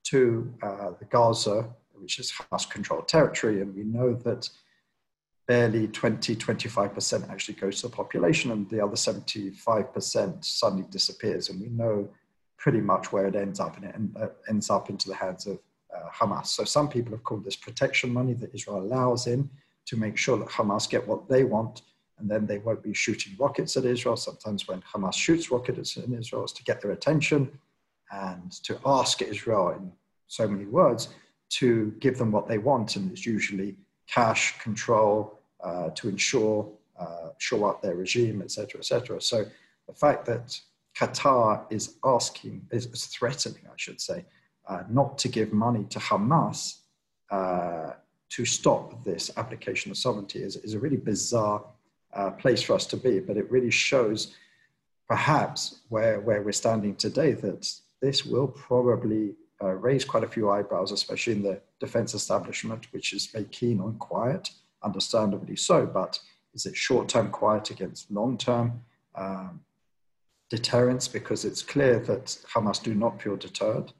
to 0.04 0.52
uh, 0.62 0.90
the 0.98 1.06
Gaza, 1.06 1.68
which 1.94 2.18
is 2.18 2.30
Hamas 2.32 2.68
controlled 2.68 3.08
territory. 3.08 3.62
And 3.62 3.74
we 3.74 3.84
know 3.84 4.14
that 4.14 4.48
barely 5.46 5.88
20, 5.88 6.36
25% 6.36 7.30
actually 7.30 7.54
goes 7.54 7.80
to 7.80 7.88
the 7.88 7.96
population, 7.96 8.52
and 8.52 8.68
the 8.68 8.84
other 8.84 8.96
75% 8.96 10.44
suddenly 10.44 10.84
disappears. 10.90 11.48
And 11.48 11.60
we 11.60 11.68
know 11.68 12.08
pretty 12.58 12.80
much 12.80 13.12
where 13.12 13.26
it 13.26 13.34
ends 13.34 13.60
up, 13.60 13.76
and 13.76 13.86
it 13.86 14.22
uh, 14.22 14.28
ends 14.48 14.68
up 14.68 14.90
into 14.90 15.08
the 15.08 15.14
hands 15.14 15.46
of 15.46 15.58
uh, 15.94 16.10
Hamas. 16.14 16.48
So 16.48 16.64
some 16.64 16.88
people 16.88 17.12
have 17.12 17.24
called 17.24 17.44
this 17.44 17.56
protection 17.56 18.12
money 18.12 18.34
that 18.34 18.54
Israel 18.54 18.82
allows 18.82 19.26
in 19.26 19.48
to 19.86 19.96
make 19.96 20.18
sure 20.18 20.36
that 20.36 20.48
Hamas 20.48 20.88
get 20.88 21.06
what 21.08 21.30
they 21.30 21.44
want, 21.44 21.80
and 22.18 22.28
then 22.28 22.46
they 22.46 22.58
won't 22.58 22.82
be 22.82 22.94
shooting 22.94 23.34
rockets 23.38 23.76
at 23.76 23.84
Israel. 23.84 24.16
Sometimes 24.16 24.66
when 24.66 24.82
Hamas 24.82 25.14
shoots 25.14 25.50
rockets 25.50 25.96
in 25.96 26.12
Israel, 26.14 26.44
it's 26.44 26.52
to 26.52 26.64
get 26.64 26.80
their 26.80 26.92
attention 26.92 27.50
and 28.10 28.52
to 28.64 28.78
ask 28.86 29.22
Israel 29.22 29.70
in 29.70 29.92
so 30.26 30.46
many 30.48 30.66
words 30.66 31.08
to 31.50 31.94
give 32.00 32.18
them 32.18 32.30
what 32.30 32.46
they 32.46 32.58
want, 32.58 32.96
and 32.96 33.10
it's 33.10 33.24
usually 33.24 33.76
cash 34.06 34.58
control 34.60 35.38
uh, 35.62 35.90
to 35.90 36.08
ensure 36.08 36.70
uh, 36.98 37.64
up 37.64 37.80
their 37.82 37.94
regime, 37.94 38.42
etc., 38.42 38.80
etc. 38.80 39.20
So 39.20 39.44
the 39.86 39.94
fact 39.94 40.26
that 40.26 40.60
Qatar 40.96 41.64
is 41.70 41.94
asking, 42.04 42.66
is 42.70 42.86
threatening, 43.06 43.62
I 43.66 43.74
should 43.76 44.00
say, 44.00 44.24
uh, 44.68 44.82
not 44.90 45.16
to 45.18 45.28
give 45.28 45.52
money 45.52 45.84
to 45.90 45.98
Hamas 45.98 46.80
uh, 47.30 47.92
to 48.30 48.44
stop 48.44 49.04
this 49.04 49.30
application 49.36 49.90
of 49.90 49.96
sovereignty 49.96 50.42
is, 50.42 50.56
is 50.56 50.74
a 50.74 50.78
really 50.78 50.96
bizarre 50.96 51.64
uh, 52.14 52.30
place 52.30 52.62
for 52.62 52.74
us 52.74 52.86
to 52.86 52.96
be. 52.96 53.20
But 53.20 53.36
it 53.36 53.50
really 53.50 53.70
shows 53.70 54.34
perhaps 55.08 55.80
where, 55.88 56.20
where 56.20 56.42
we're 56.42 56.52
standing 56.52 56.94
today 56.94 57.32
that 57.32 57.70
this 58.00 58.24
will 58.24 58.48
probably 58.48 59.34
uh, 59.62 59.72
raise 59.72 60.04
quite 60.04 60.24
a 60.24 60.28
few 60.28 60.50
eyebrows, 60.50 60.92
especially 60.92 61.32
in 61.34 61.42
the 61.42 61.60
defense 61.80 62.14
establishment, 62.14 62.86
which 62.92 63.12
is 63.12 63.26
very 63.26 63.44
keen 63.44 63.80
on 63.80 63.96
quiet, 63.98 64.50
understandably 64.82 65.56
so. 65.56 65.86
But 65.86 66.20
is 66.54 66.66
it 66.66 66.76
short 66.76 67.08
term 67.08 67.30
quiet 67.30 67.70
against 67.70 68.10
long 68.10 68.38
term 68.38 68.80
um, 69.14 69.60
deterrence? 70.48 71.08
Because 71.08 71.44
it's 71.44 71.62
clear 71.62 71.98
that 72.00 72.26
Hamas 72.52 72.82
do 72.82 72.94
not 72.94 73.20
feel 73.20 73.36
deterred, 73.36 73.92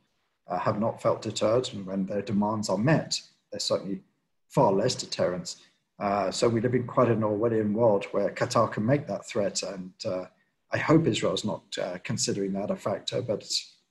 uh, 0.46 0.58
have 0.58 0.78
not 0.78 1.02
felt 1.02 1.22
deterred, 1.22 1.70
and 1.72 1.86
when 1.86 2.06
their 2.06 2.22
demands 2.22 2.68
are 2.68 2.78
met, 2.78 3.20
there's 3.50 3.64
certainly 3.64 4.02
far 4.48 4.72
less 4.72 4.94
deterrence. 4.94 5.62
Uh, 5.98 6.30
so 6.30 6.48
we 6.48 6.60
live 6.60 6.74
in 6.74 6.86
quite 6.86 7.08
an 7.08 7.22
Orwellian 7.22 7.72
world 7.72 8.04
where 8.12 8.30
Qatar 8.30 8.70
can 8.70 8.86
make 8.86 9.06
that 9.08 9.26
threat, 9.26 9.62
and 9.62 9.92
uh, 10.04 10.26
I 10.72 10.78
hope 10.78 11.06
Israel's 11.06 11.44
not 11.44 11.64
uh, 11.80 11.98
considering 12.04 12.52
that 12.52 12.70
a 12.70 12.76
factor, 12.76 13.20
but 13.20 13.44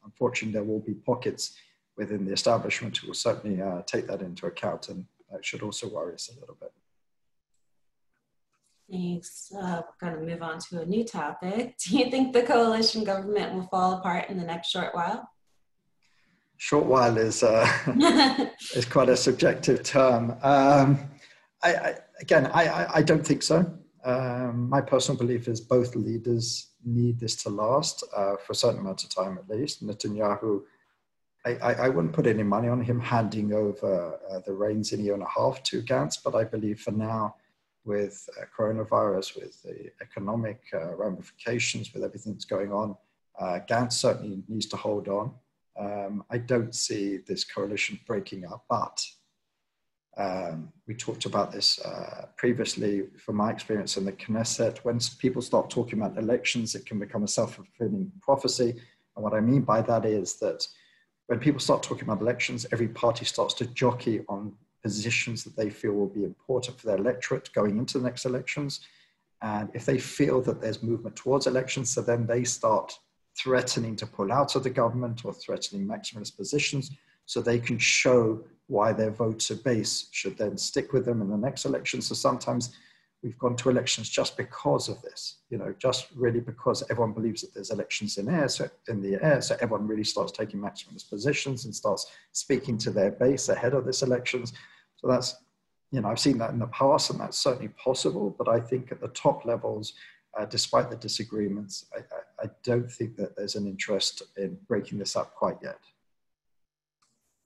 unfortunately 0.05 0.53
there 0.53 0.63
will 0.63 0.79
be 0.79 0.93
pockets 0.93 1.57
within 1.97 2.25
the 2.25 2.31
establishment 2.31 2.97
who 2.97 3.07
will 3.07 3.13
certainly 3.13 3.61
uh, 3.61 3.81
take 3.85 4.07
that 4.07 4.21
into 4.21 4.45
account, 4.45 4.87
and 4.89 5.05
that 5.31 5.43
should 5.43 5.63
also 5.63 5.89
worry 5.89 6.13
us 6.13 6.29
a 6.35 6.39
little 6.39 6.57
bit. 6.59 6.71
Thanks. 8.89 9.51
Uh, 9.53 9.81
we're 9.81 10.09
going 10.09 10.19
to 10.19 10.31
move 10.33 10.41
on 10.41 10.59
to 10.59 10.81
a 10.81 10.85
new 10.85 11.03
topic. 11.03 11.75
Do 11.85 11.97
you 11.97 12.09
think 12.09 12.31
the 12.31 12.43
coalition 12.43 13.03
government 13.03 13.53
will 13.53 13.67
fall 13.67 13.93
apart 13.93 14.29
in 14.29 14.37
the 14.37 14.45
next 14.45 14.69
short 14.69 14.95
while? 14.95 15.29
Short 16.55 16.85
while 16.85 17.17
is 17.17 17.43
uh, 17.43 17.67
is 18.75 18.85
quite 18.85 19.09
a 19.09 19.17
subjective 19.17 19.83
term. 19.83 20.37
Um, 20.41 20.99
I, 21.63 21.73
I, 21.73 21.95
again, 22.19 22.47
I, 22.47 22.87
I, 22.95 23.01
don't 23.01 23.25
think 23.25 23.41
so. 23.41 23.65
Um, 24.05 24.69
my 24.69 24.79
personal 24.79 25.17
belief 25.17 25.47
is 25.47 25.59
both 25.59 25.95
leaders 25.95 26.67
need 26.85 27.19
this 27.19 27.35
to 27.43 27.49
last 27.49 28.03
uh, 28.15 28.35
for 28.37 28.53
a 28.53 28.55
certain 28.55 28.79
amount 28.79 29.03
of 29.03 29.09
time 29.09 29.37
at 29.37 29.49
least. 29.49 29.85
Netanyahu, 29.85 30.61
I, 31.45 31.89
wouldn't 31.89 32.13
put 32.13 32.27
any 32.27 32.43
money 32.43 32.67
on 32.67 32.81
him 32.81 32.99
handing 32.99 33.53
over 33.53 34.19
uh, 34.29 34.39
the 34.45 34.53
reins 34.53 34.91
in 34.91 34.99
a 34.99 35.03
year 35.03 35.13
and 35.13 35.23
a 35.23 35.29
half 35.29 35.63
to 35.63 35.81
Gantz, 35.81 36.17
but 36.23 36.35
I 36.35 36.43
believe 36.43 36.81
for 36.81 36.91
now 36.91 37.35
with 37.85 38.29
uh, 38.39 38.45
coronavirus, 38.55 39.35
with 39.37 39.63
the 39.63 39.89
economic 40.01 40.61
uh, 40.73 40.95
ramifications, 40.95 41.93
with 41.93 42.03
everything 42.03 42.33
that's 42.33 42.45
going 42.45 42.73
on, 42.73 42.95
uh, 43.39 43.59
Gantz 43.69 43.93
certainly 43.93 44.43
needs 44.47 44.65
to 44.67 44.75
hold 44.75 45.07
on. 45.07 45.31
Um, 45.79 46.23
I 46.29 46.39
don't 46.39 46.75
see 46.75 47.17
this 47.17 47.43
coalition 47.43 47.99
breaking 48.05 48.45
up, 48.45 48.65
but 48.69 49.05
um, 50.17 50.73
we 50.87 50.95
talked 50.95 51.25
about 51.25 51.51
this 51.51 51.79
uh, 51.79 52.25
previously 52.37 53.03
from 53.17 53.35
my 53.35 53.51
experience 53.51 53.97
in 53.97 54.05
the 54.05 54.11
Knesset. 54.11 54.79
When 54.79 54.99
people 55.19 55.41
start 55.41 55.69
talking 55.69 55.99
about 55.99 56.17
elections, 56.17 56.73
it 56.73 56.85
can 56.85 56.97
become 56.97 57.23
a 57.23 57.27
self 57.27 57.55
fulfilling 57.55 58.11
prophecy. 58.21 58.81
And 59.15 59.23
what 59.23 59.33
I 59.33 59.41
mean 59.41 59.61
by 59.61 59.81
that 59.81 60.05
is 60.05 60.35
that 60.35 60.67
when 61.27 61.39
people 61.39 61.59
start 61.59 61.83
talking 61.83 62.03
about 62.03 62.21
elections, 62.21 62.65
every 62.71 62.87
party 62.87 63.25
starts 63.25 63.53
to 63.55 63.67
jockey 63.67 64.21
on 64.27 64.53
positions 64.81 65.43
that 65.43 65.55
they 65.55 65.69
feel 65.69 65.91
will 65.91 66.07
be 66.07 66.23
important 66.23 66.79
for 66.79 66.87
their 66.87 66.97
electorate 66.97 67.51
going 67.53 67.77
into 67.77 67.99
the 67.99 68.03
next 68.03 68.25
elections. 68.25 68.81
And 69.41 69.69
if 69.73 69.85
they 69.85 69.99
feel 69.99 70.41
that 70.41 70.61
there's 70.61 70.81
movement 70.81 71.15
towards 71.15 71.45
elections, 71.45 71.91
so 71.91 72.01
then 72.01 72.25
they 72.25 72.43
start 72.43 72.97
threatening 73.37 73.95
to 73.97 74.07
pull 74.07 74.31
out 74.31 74.55
of 74.55 74.63
the 74.63 74.69
government 74.69 75.25
or 75.25 75.33
threatening 75.33 75.85
maximalist 75.85 76.37
positions 76.37 76.91
so 77.25 77.39
they 77.39 77.59
can 77.59 77.77
show 77.77 78.43
why 78.67 78.93
their 78.93 79.11
voter 79.11 79.55
base 79.55 80.09
should 80.11 80.37
then 80.37 80.57
stick 80.57 80.93
with 80.93 81.05
them 81.05 81.21
in 81.21 81.29
the 81.29 81.37
next 81.37 81.65
election. 81.65 82.01
So 82.01 82.15
sometimes 82.15 82.75
we've 83.23 83.37
gone 83.39 83.55
to 83.55 83.69
elections 83.69 84.09
just 84.09 84.37
because 84.37 84.89
of 84.89 85.01
this, 85.01 85.37
you 85.49 85.57
know, 85.57 85.73
just 85.79 86.07
really 86.15 86.39
because 86.39 86.83
everyone 86.89 87.13
believes 87.13 87.41
that 87.41 87.53
there's 87.53 87.71
elections 87.71 88.17
in 88.17 88.29
air, 88.29 88.47
so 88.47 88.69
in 88.89 89.01
the 89.01 89.17
air, 89.23 89.41
so 89.41 89.57
everyone 89.59 89.87
really 89.87 90.03
starts 90.03 90.31
taking 90.31 90.59
maximalist 90.59 91.09
positions 91.09 91.65
and 91.65 91.73
starts 91.73 92.11
speaking 92.33 92.77
to 92.77 92.91
their 92.91 93.11
base 93.11 93.49
ahead 93.49 93.73
of 93.73 93.85
this 93.85 94.03
elections. 94.03 94.53
So 94.97 95.07
that's, 95.07 95.35
you 95.91 96.01
know, 96.01 96.09
I've 96.09 96.19
seen 96.19 96.37
that 96.39 96.51
in 96.51 96.59
the 96.59 96.67
past, 96.67 97.09
and 97.09 97.19
that's 97.19 97.39
certainly 97.39 97.69
possible. 97.69 98.35
But 98.37 98.49
I 98.49 98.59
think 98.59 98.91
at 98.91 99.01
the 99.01 99.07
top 99.09 99.45
levels, 99.45 99.93
uh, 100.37 100.45
despite 100.45 100.89
the 100.89 100.97
disagreements, 100.97 101.85
I, 101.95 101.99
I, 101.99 102.45
I 102.45 102.49
don't 102.63 102.91
think 102.91 103.15
that 103.15 103.35
there's 103.35 103.55
an 103.55 103.65
interest 103.65 104.21
in 104.37 104.57
breaking 104.67 104.99
this 104.99 105.15
up 105.15 105.33
quite 105.33 105.57
yet. 105.63 105.79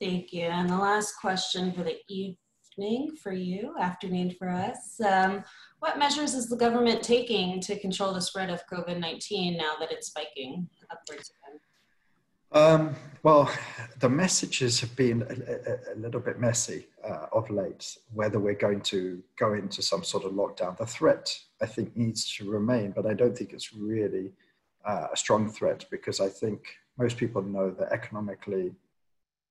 Thank 0.01 0.33
you. 0.33 0.45
And 0.45 0.67
the 0.67 0.77
last 0.77 1.13
question 1.21 1.71
for 1.73 1.83
the 1.83 1.97
evening 2.09 3.15
for 3.21 3.33
you, 3.33 3.75
afternoon 3.79 4.31
for 4.31 4.49
us. 4.49 4.99
Um, 4.99 5.43
what 5.77 5.99
measures 5.99 6.33
is 6.33 6.49
the 6.49 6.57
government 6.57 7.03
taking 7.03 7.61
to 7.61 7.79
control 7.79 8.11
the 8.11 8.21
spread 8.21 8.49
of 8.49 8.65
COVID 8.65 8.99
19 8.99 9.57
now 9.57 9.73
that 9.79 9.91
it's 9.91 10.07
spiking 10.07 10.67
upwards 10.89 11.31
again? 11.31 11.59
Um, 12.51 12.95
well, 13.21 13.51
the 13.99 14.09
messages 14.09 14.79
have 14.79 14.95
been 14.95 15.21
a, 15.21 15.71
a, 15.71 15.93
a 15.93 15.95
little 15.97 16.19
bit 16.19 16.39
messy 16.39 16.87
uh, 17.07 17.27
of 17.31 17.51
late, 17.51 17.95
whether 18.11 18.39
we're 18.39 18.55
going 18.55 18.81
to 18.81 19.21
go 19.37 19.53
into 19.53 19.83
some 19.83 20.03
sort 20.03 20.25
of 20.25 20.31
lockdown. 20.31 20.75
The 20.77 20.85
threat, 20.87 21.31
I 21.61 21.67
think, 21.67 21.95
needs 21.95 22.35
to 22.37 22.49
remain, 22.49 22.89
but 22.89 23.05
I 23.05 23.13
don't 23.13 23.37
think 23.37 23.53
it's 23.53 23.71
really 23.71 24.31
uh, 24.83 25.09
a 25.13 25.15
strong 25.15 25.47
threat 25.47 25.85
because 25.91 26.19
I 26.19 26.27
think 26.27 26.65
most 26.97 27.17
people 27.17 27.43
know 27.43 27.69
that 27.69 27.91
economically, 27.91 28.71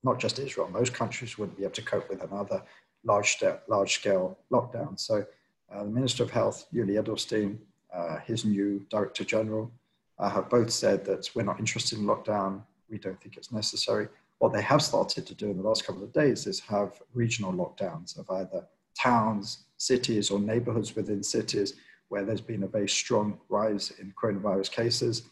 not 0.03 0.19
just 0.19 0.39
Israel, 0.39 0.69
most 0.71 0.95
countries 0.95 1.39
wouldn't 1.39 1.59
be 1.59 1.65
able 1.65 1.75
to 1.75 1.83
cope 1.83 2.09
with 2.09 2.23
another 2.23 2.63
large, 3.05 3.43
large 3.69 3.95
scale 3.95 4.39
lockdown. 4.53 4.99
So, 4.99 5.25
uh, 5.73 5.85
the 5.85 5.91
Minister 5.91 6.25
of 6.25 6.31
Health, 6.31 6.67
Yuli 6.75 7.01
Edelstein, 7.03 7.59
uh, 7.95 8.19
his 8.19 8.45
new 8.45 8.85
Director 8.91 9.25
General, 9.25 9.71
uh, 10.19 10.29
have 10.29 10.51
both 10.51 10.71
said 10.71 11.05
that 11.05 11.29
we're 11.35 11.43
not 11.43 11.61
interested 11.61 11.99
in 11.99 12.05
lockdown 12.05 12.63
we 12.91 12.99
don't 12.99 13.21
think 13.21 13.37
it's 13.37 13.53
necessary. 13.53 14.09
What 14.39 14.53
they 14.53 14.63
have 14.63 14.83
started 14.83 15.27
to 15.27 15.35
do 15.35 15.51
in 15.51 15.57
the 15.57 15.63
last 15.63 15.87
couple 15.87 16.03
of 16.03 16.13
days 16.13 16.47
is 16.47 16.61
have 16.61 17.01
regional 17.15 17.53
lockdowns 17.53 18.19
of 18.19 18.29
either 18.31 18.67
towns, 18.99 19.65
cities, 19.77 20.31
or 20.31 20.41
neighborhoods 20.41 20.97
within 20.97 21.23
cities 21.23 21.75
where 22.09 22.25
there's 22.25 22.41
been 22.41 22.65
a 22.65 22.69
very 22.69 22.89
strong 22.89 23.39
rise 23.49 23.93
in 24.01 24.13
coronavirus 24.21 24.73
cases. 24.73 25.23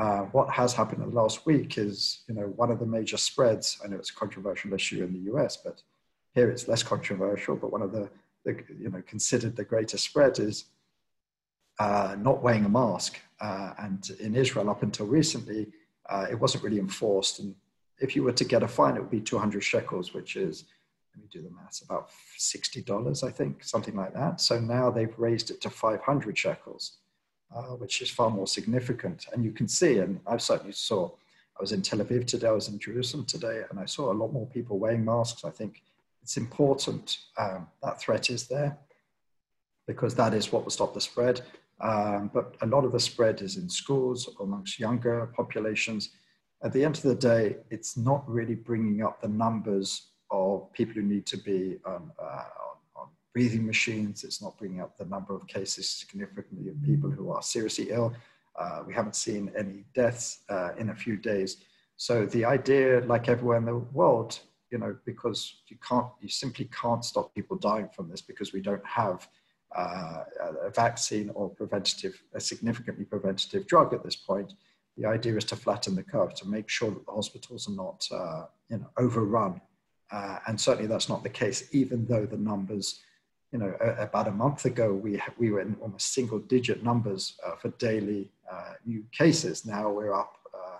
Uh, 0.00 0.22
what 0.32 0.48
has 0.48 0.72
happened 0.72 1.02
in 1.02 1.10
the 1.10 1.14
last 1.14 1.44
week 1.44 1.76
is, 1.76 2.22
you 2.26 2.34
know, 2.34 2.46
one 2.56 2.70
of 2.70 2.78
the 2.78 2.86
major 2.86 3.18
spreads. 3.18 3.78
I 3.84 3.88
know 3.88 3.96
it's 3.96 4.08
a 4.08 4.14
controversial 4.14 4.72
issue 4.72 5.04
in 5.04 5.12
the 5.12 5.30
US, 5.30 5.58
but 5.58 5.82
here 6.34 6.48
it's 6.50 6.66
less 6.66 6.82
controversial. 6.82 7.54
But 7.54 7.70
one 7.70 7.82
of 7.82 7.92
the, 7.92 8.08
the 8.46 8.64
you 8.78 8.88
know, 8.88 9.02
considered 9.06 9.56
the 9.56 9.64
greatest 9.64 10.04
spread 10.04 10.38
is 10.38 10.64
uh, 11.78 12.16
not 12.18 12.42
wearing 12.42 12.64
a 12.64 12.68
mask. 12.70 13.18
Uh, 13.42 13.74
and 13.78 14.08
in 14.20 14.34
Israel, 14.34 14.70
up 14.70 14.82
until 14.82 15.04
recently, 15.04 15.66
uh, 16.08 16.26
it 16.30 16.40
wasn't 16.40 16.64
really 16.64 16.78
enforced. 16.78 17.38
And 17.40 17.54
if 17.98 18.16
you 18.16 18.22
were 18.22 18.32
to 18.32 18.44
get 18.44 18.62
a 18.62 18.68
fine, 18.68 18.96
it 18.96 19.00
would 19.00 19.10
be 19.10 19.20
200 19.20 19.62
shekels, 19.62 20.14
which 20.14 20.34
is, 20.34 20.64
let 21.14 21.22
me 21.22 21.28
do 21.30 21.42
the 21.42 21.54
maths, 21.54 21.82
about 21.82 22.08
$60, 22.38 23.22
I 23.22 23.30
think, 23.30 23.64
something 23.64 23.96
like 23.96 24.14
that. 24.14 24.40
So 24.40 24.58
now 24.58 24.90
they've 24.90 25.18
raised 25.18 25.50
it 25.50 25.60
to 25.60 25.68
500 25.68 26.38
shekels, 26.38 27.00
uh, 27.54 27.74
which 27.76 28.02
is 28.02 28.10
far 28.10 28.30
more 28.30 28.46
significant. 28.46 29.26
And 29.32 29.44
you 29.44 29.52
can 29.52 29.68
see, 29.68 29.98
and 29.98 30.20
I 30.26 30.36
certainly 30.36 30.72
saw, 30.72 31.08
I 31.08 31.60
was 31.60 31.72
in 31.72 31.82
Tel 31.82 31.98
Aviv 31.98 32.26
today, 32.26 32.48
I 32.48 32.52
was 32.52 32.68
in 32.68 32.78
Jerusalem 32.78 33.24
today, 33.26 33.62
and 33.70 33.78
I 33.78 33.86
saw 33.86 34.12
a 34.12 34.14
lot 34.14 34.32
more 34.32 34.46
people 34.46 34.78
wearing 34.78 35.04
masks. 35.04 35.44
I 35.44 35.50
think 35.50 35.82
it's 36.22 36.36
important 36.36 37.18
um, 37.38 37.66
that 37.82 38.00
threat 38.00 38.30
is 38.30 38.46
there 38.46 38.78
because 39.86 40.14
that 40.14 40.34
is 40.34 40.52
what 40.52 40.62
will 40.62 40.70
stop 40.70 40.94
the 40.94 41.00
spread. 41.00 41.42
Um, 41.80 42.30
but 42.32 42.56
a 42.62 42.66
lot 42.66 42.84
of 42.84 42.92
the 42.92 43.00
spread 43.00 43.40
is 43.40 43.56
in 43.56 43.68
schools 43.68 44.28
amongst 44.40 44.78
younger 44.78 45.32
populations. 45.34 46.10
At 46.62 46.72
the 46.72 46.84
end 46.84 46.96
of 46.96 47.02
the 47.02 47.14
day, 47.14 47.56
it's 47.70 47.96
not 47.96 48.28
really 48.28 48.54
bringing 48.54 49.02
up 49.02 49.20
the 49.20 49.28
numbers 49.28 50.08
of 50.30 50.72
people 50.72 50.94
who 50.94 51.02
need 51.02 51.26
to 51.26 51.38
be 51.38 51.78
on, 51.86 52.10
uh, 52.22 52.44
breathing 53.32 53.66
machines. 53.66 54.24
It's 54.24 54.42
not 54.42 54.58
bringing 54.58 54.80
up 54.80 54.96
the 54.98 55.04
number 55.04 55.34
of 55.34 55.46
cases 55.46 55.88
significantly 55.88 56.68
of 56.68 56.82
people 56.82 57.10
who 57.10 57.30
are 57.30 57.42
seriously 57.42 57.88
ill. 57.90 58.14
Uh, 58.58 58.82
we 58.86 58.92
haven't 58.92 59.16
seen 59.16 59.50
any 59.56 59.84
deaths 59.94 60.40
uh, 60.48 60.70
in 60.78 60.90
a 60.90 60.94
few 60.94 61.16
days. 61.16 61.58
So 61.96 62.26
the 62.26 62.44
idea, 62.44 63.00
like 63.06 63.28
everywhere 63.28 63.58
in 63.58 63.64
the 63.64 63.76
world, 63.76 64.38
you 64.70 64.78
know, 64.78 64.96
because 65.04 65.62
you 65.68 65.76
can't, 65.86 66.06
you 66.20 66.28
simply 66.28 66.66
can't 66.66 67.04
stop 67.04 67.34
people 67.34 67.56
dying 67.56 67.88
from 67.94 68.08
this 68.08 68.22
because 68.22 68.52
we 68.52 68.60
don't 68.60 68.84
have 68.86 69.28
uh, 69.76 70.24
a 70.62 70.70
vaccine 70.70 71.30
or 71.34 71.50
preventative, 71.50 72.22
a 72.34 72.40
significantly 72.40 73.04
preventative 73.04 73.66
drug 73.66 73.92
at 73.94 74.02
this 74.02 74.16
point. 74.16 74.52
The 74.96 75.06
idea 75.06 75.36
is 75.36 75.44
to 75.46 75.56
flatten 75.56 75.94
the 75.94 76.02
curve 76.02 76.34
to 76.34 76.48
make 76.48 76.68
sure 76.68 76.90
that 76.90 77.06
the 77.06 77.12
hospitals 77.12 77.68
are 77.68 77.72
not, 77.72 78.06
uh, 78.12 78.46
you 78.68 78.78
know, 78.78 78.90
overrun. 78.96 79.60
Uh, 80.10 80.38
and 80.48 80.60
certainly 80.60 80.88
that's 80.88 81.08
not 81.08 81.22
the 81.22 81.28
case, 81.28 81.68
even 81.72 82.04
though 82.06 82.26
the 82.26 82.36
numbers, 82.36 83.00
you 83.52 83.58
know, 83.58 83.74
about 83.98 84.28
a 84.28 84.32
month 84.32 84.64
ago 84.64 84.92
we 84.92 85.20
we 85.38 85.50
were 85.50 85.60
in 85.60 85.76
almost 85.80 86.14
single-digit 86.14 86.82
numbers 86.84 87.38
uh, 87.44 87.56
for 87.56 87.68
daily 87.70 88.30
uh, 88.50 88.74
new 88.86 89.04
cases. 89.12 89.66
Now 89.66 89.90
we're 89.90 90.14
up 90.14 90.36
uh, 90.54 90.78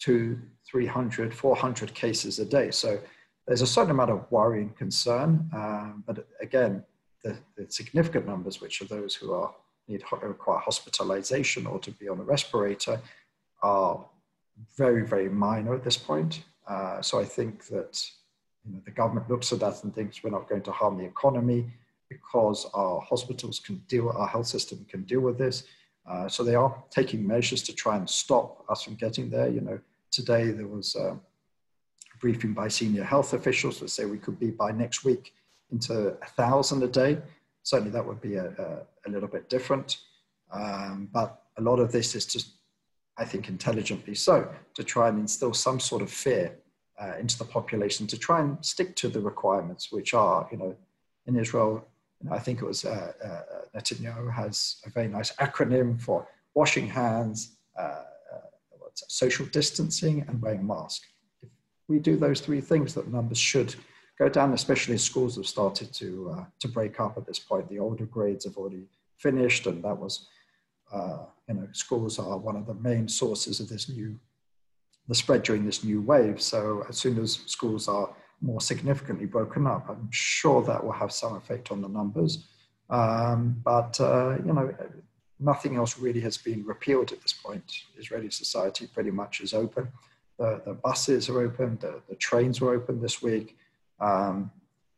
to 0.00 0.38
300, 0.66 1.32
400 1.32 1.94
cases 1.94 2.38
a 2.38 2.44
day. 2.44 2.70
So 2.70 2.98
there's 3.46 3.62
a 3.62 3.66
certain 3.66 3.92
amount 3.92 4.10
of 4.10 4.30
worry 4.30 4.62
and 4.62 4.76
concern, 4.76 5.48
um, 5.54 6.02
but 6.06 6.26
again, 6.40 6.82
the, 7.22 7.36
the, 7.56 7.70
significant 7.70 8.26
numbers, 8.26 8.60
which 8.60 8.82
are 8.82 8.86
those 8.86 9.14
who 9.14 9.32
are 9.32 9.54
need 9.86 10.02
require 10.22 10.58
hospitalization 10.58 11.66
or 11.66 11.78
to 11.78 11.90
be 11.92 12.08
on 12.08 12.18
a 12.18 12.22
respirator, 12.22 13.00
are 13.62 14.04
very, 14.76 15.06
very 15.06 15.28
minor 15.28 15.74
at 15.74 15.84
this 15.84 15.96
point. 15.96 16.42
Uh, 16.66 17.02
so 17.02 17.20
I 17.20 17.24
think 17.24 17.66
that 17.66 18.02
you 18.64 18.72
know, 18.72 18.80
the 18.84 18.90
government 18.90 19.28
looks 19.30 19.52
at 19.52 19.60
that 19.60 19.84
and 19.84 19.94
thinks 19.94 20.22
we're 20.22 20.30
not 20.30 20.48
going 20.48 20.62
to 20.62 20.72
harm 20.72 20.96
the 20.96 21.04
economy 21.04 21.70
because 22.08 22.66
our 22.74 23.00
hospitals 23.00 23.60
can 23.60 23.76
deal, 23.88 24.10
our 24.10 24.28
health 24.28 24.46
system 24.46 24.84
can 24.88 25.02
deal 25.02 25.20
with 25.20 25.38
this. 25.38 25.64
Uh, 26.06 26.28
so 26.28 26.42
they 26.42 26.54
are 26.54 26.82
taking 26.90 27.26
measures 27.26 27.62
to 27.62 27.72
try 27.74 27.96
and 27.96 28.08
stop 28.08 28.64
us 28.68 28.82
from 28.82 28.94
getting 28.94 29.30
there. 29.30 29.48
You 29.48 29.62
know, 29.62 29.78
today 30.10 30.50
there 30.50 30.66
was 30.66 30.94
a 30.96 31.18
briefing 32.20 32.52
by 32.52 32.68
senior 32.68 33.04
health 33.04 33.32
officials 33.32 33.80
that 33.80 33.88
say 33.88 34.04
we 34.04 34.18
could 34.18 34.38
be 34.38 34.50
by 34.50 34.70
next 34.70 35.04
week 35.04 35.34
into 35.72 36.16
a 36.22 36.26
thousand 36.26 36.82
a 36.82 36.88
day. 36.88 37.18
Certainly 37.62 37.92
that 37.92 38.06
would 38.06 38.20
be 38.20 38.34
a, 38.34 38.46
a, 38.46 39.08
a 39.08 39.10
little 39.10 39.28
bit 39.28 39.48
different. 39.48 39.98
Um, 40.52 41.08
but 41.12 41.42
a 41.56 41.62
lot 41.62 41.78
of 41.80 41.90
this 41.90 42.14
is 42.14 42.26
just, 42.26 42.50
I 43.16 43.24
think, 43.24 43.48
intelligently 43.48 44.14
so, 44.14 44.48
to 44.74 44.84
try 44.84 45.08
and 45.08 45.18
instill 45.18 45.54
some 45.54 45.80
sort 45.80 46.02
of 46.02 46.10
fear 46.10 46.56
uh, 47.00 47.14
into 47.18 47.38
the 47.38 47.44
population 47.44 48.06
to 48.08 48.18
try 48.18 48.40
and 48.40 48.64
stick 48.64 48.94
to 48.96 49.08
the 49.08 49.20
requirements, 49.20 49.90
which 49.90 50.14
are, 50.14 50.46
you 50.52 50.58
know, 50.58 50.76
in 51.26 51.36
Israel, 51.36 51.86
I 52.30 52.38
think 52.38 52.62
it 52.62 52.64
was 52.64 52.84
uh, 52.84 53.12
uh, 53.22 53.78
Netanyahu 53.78 54.32
has 54.32 54.76
a 54.86 54.90
very 54.90 55.08
nice 55.08 55.32
acronym 55.36 56.00
for 56.00 56.26
washing 56.54 56.86
hands, 56.86 57.56
uh, 57.78 57.82
uh, 57.82 58.04
social 58.94 59.46
distancing, 59.46 60.24
and 60.28 60.40
wearing 60.40 60.66
masks. 60.66 61.06
If 61.42 61.50
we 61.88 61.98
do 61.98 62.16
those 62.16 62.40
three 62.40 62.60
things, 62.60 62.94
that 62.94 63.08
numbers 63.08 63.38
should 63.38 63.74
go 64.18 64.28
down, 64.28 64.52
especially 64.52 64.94
as 64.94 65.02
schools 65.02 65.36
have 65.36 65.46
started 65.46 65.92
to, 65.94 66.34
uh, 66.36 66.44
to 66.60 66.68
break 66.68 67.00
up 67.00 67.16
at 67.18 67.26
this 67.26 67.38
point. 67.38 67.68
The 67.68 67.80
older 67.80 68.06
grades 68.06 68.44
have 68.44 68.56
already 68.56 68.86
finished, 69.18 69.66
and 69.66 69.82
that 69.84 69.98
was, 69.98 70.28
you 71.48 71.54
know, 71.54 71.68
schools 71.72 72.18
are 72.18 72.38
one 72.38 72.56
of 72.56 72.66
the 72.66 72.74
main 72.74 73.08
sources 73.08 73.60
of 73.60 73.68
this 73.68 73.88
new 73.88 74.18
the 75.08 75.14
spread 75.14 75.42
during 75.42 75.64
this 75.64 75.84
new 75.84 76.00
wave. 76.00 76.40
So 76.40 76.86
as 76.88 76.96
soon 76.96 77.18
as 77.18 77.40
schools 77.46 77.88
are 77.88 78.14
more 78.44 78.60
significantly 78.60 79.26
broken 79.26 79.66
up, 79.66 79.88
I'm 79.88 80.08
sure 80.10 80.62
that 80.62 80.84
will 80.84 80.92
have 80.92 81.12
some 81.12 81.34
effect 81.36 81.70
on 81.72 81.80
the 81.80 81.88
numbers. 81.88 82.46
Um, 82.90 83.60
but 83.64 83.98
uh, 84.00 84.36
you 84.44 84.52
know, 84.52 84.74
nothing 85.40 85.76
else 85.76 85.98
really 85.98 86.20
has 86.20 86.36
been 86.36 86.64
repealed 86.64 87.12
at 87.12 87.22
this 87.22 87.32
point. 87.32 87.64
Israeli 87.98 88.30
society 88.30 88.86
pretty 88.86 89.10
much 89.10 89.40
is 89.40 89.54
open. 89.54 89.88
The, 90.38 90.60
the 90.66 90.74
buses 90.74 91.28
are 91.28 91.40
open. 91.40 91.78
The, 91.80 92.02
the 92.08 92.16
trains 92.16 92.60
were 92.60 92.74
open 92.74 93.00
this 93.00 93.22
week. 93.22 93.56
Um, 94.00 94.50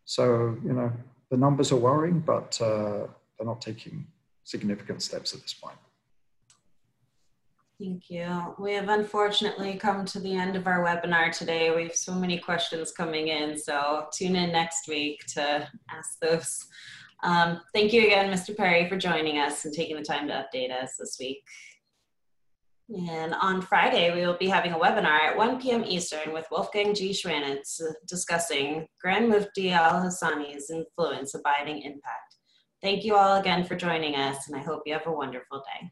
so 0.04 0.56
you 0.64 0.72
know, 0.72 0.92
the 1.30 1.36
numbers 1.36 1.72
are 1.72 1.76
worrying, 1.76 2.20
but 2.20 2.60
uh, 2.60 3.06
they're 3.36 3.46
not 3.46 3.60
taking 3.60 4.06
significant 4.44 5.02
steps 5.02 5.34
at 5.34 5.42
this 5.42 5.54
point. 5.54 5.78
Thank 7.78 8.08
you. 8.08 8.54
We 8.58 8.72
have 8.72 8.88
unfortunately 8.88 9.76
come 9.76 10.06
to 10.06 10.18
the 10.18 10.34
end 10.34 10.56
of 10.56 10.66
our 10.66 10.82
webinar 10.82 11.30
today. 11.30 11.74
We 11.76 11.82
have 11.82 11.94
so 11.94 12.14
many 12.14 12.38
questions 12.38 12.90
coming 12.90 13.28
in, 13.28 13.58
so 13.58 14.06
tune 14.16 14.34
in 14.34 14.50
next 14.50 14.88
week 14.88 15.26
to 15.34 15.68
ask 15.90 16.18
those. 16.22 16.66
Um, 17.22 17.60
thank 17.74 17.92
you 17.92 18.06
again, 18.06 18.32
Mr. 18.32 18.56
Perry, 18.56 18.88
for 18.88 18.96
joining 18.96 19.38
us 19.38 19.66
and 19.66 19.74
taking 19.74 19.96
the 19.96 20.02
time 20.02 20.26
to 20.28 20.32
update 20.32 20.72
us 20.72 20.94
this 20.98 21.18
week. 21.20 21.42
And 23.10 23.34
on 23.34 23.60
Friday, 23.60 24.14
we 24.14 24.24
will 24.24 24.38
be 24.38 24.48
having 24.48 24.72
a 24.72 24.78
webinar 24.78 25.20
at 25.20 25.36
1 25.36 25.60
p.m. 25.60 25.84
Eastern 25.84 26.32
with 26.32 26.46
Wolfgang 26.50 26.94
G. 26.94 27.10
Schwanitz 27.10 27.82
discussing 28.08 28.86
Grand 29.02 29.28
Mufti 29.28 29.72
al-Husseini's 29.72 30.70
influence 30.70 31.34
abiding 31.34 31.82
impact. 31.82 32.36
Thank 32.80 33.04
you 33.04 33.16
all 33.16 33.38
again 33.38 33.64
for 33.64 33.74
joining 33.74 34.14
us, 34.14 34.48
and 34.48 34.56
I 34.56 34.60
hope 34.60 34.82
you 34.86 34.94
have 34.94 35.06
a 35.06 35.12
wonderful 35.12 35.58
day. 35.58 35.90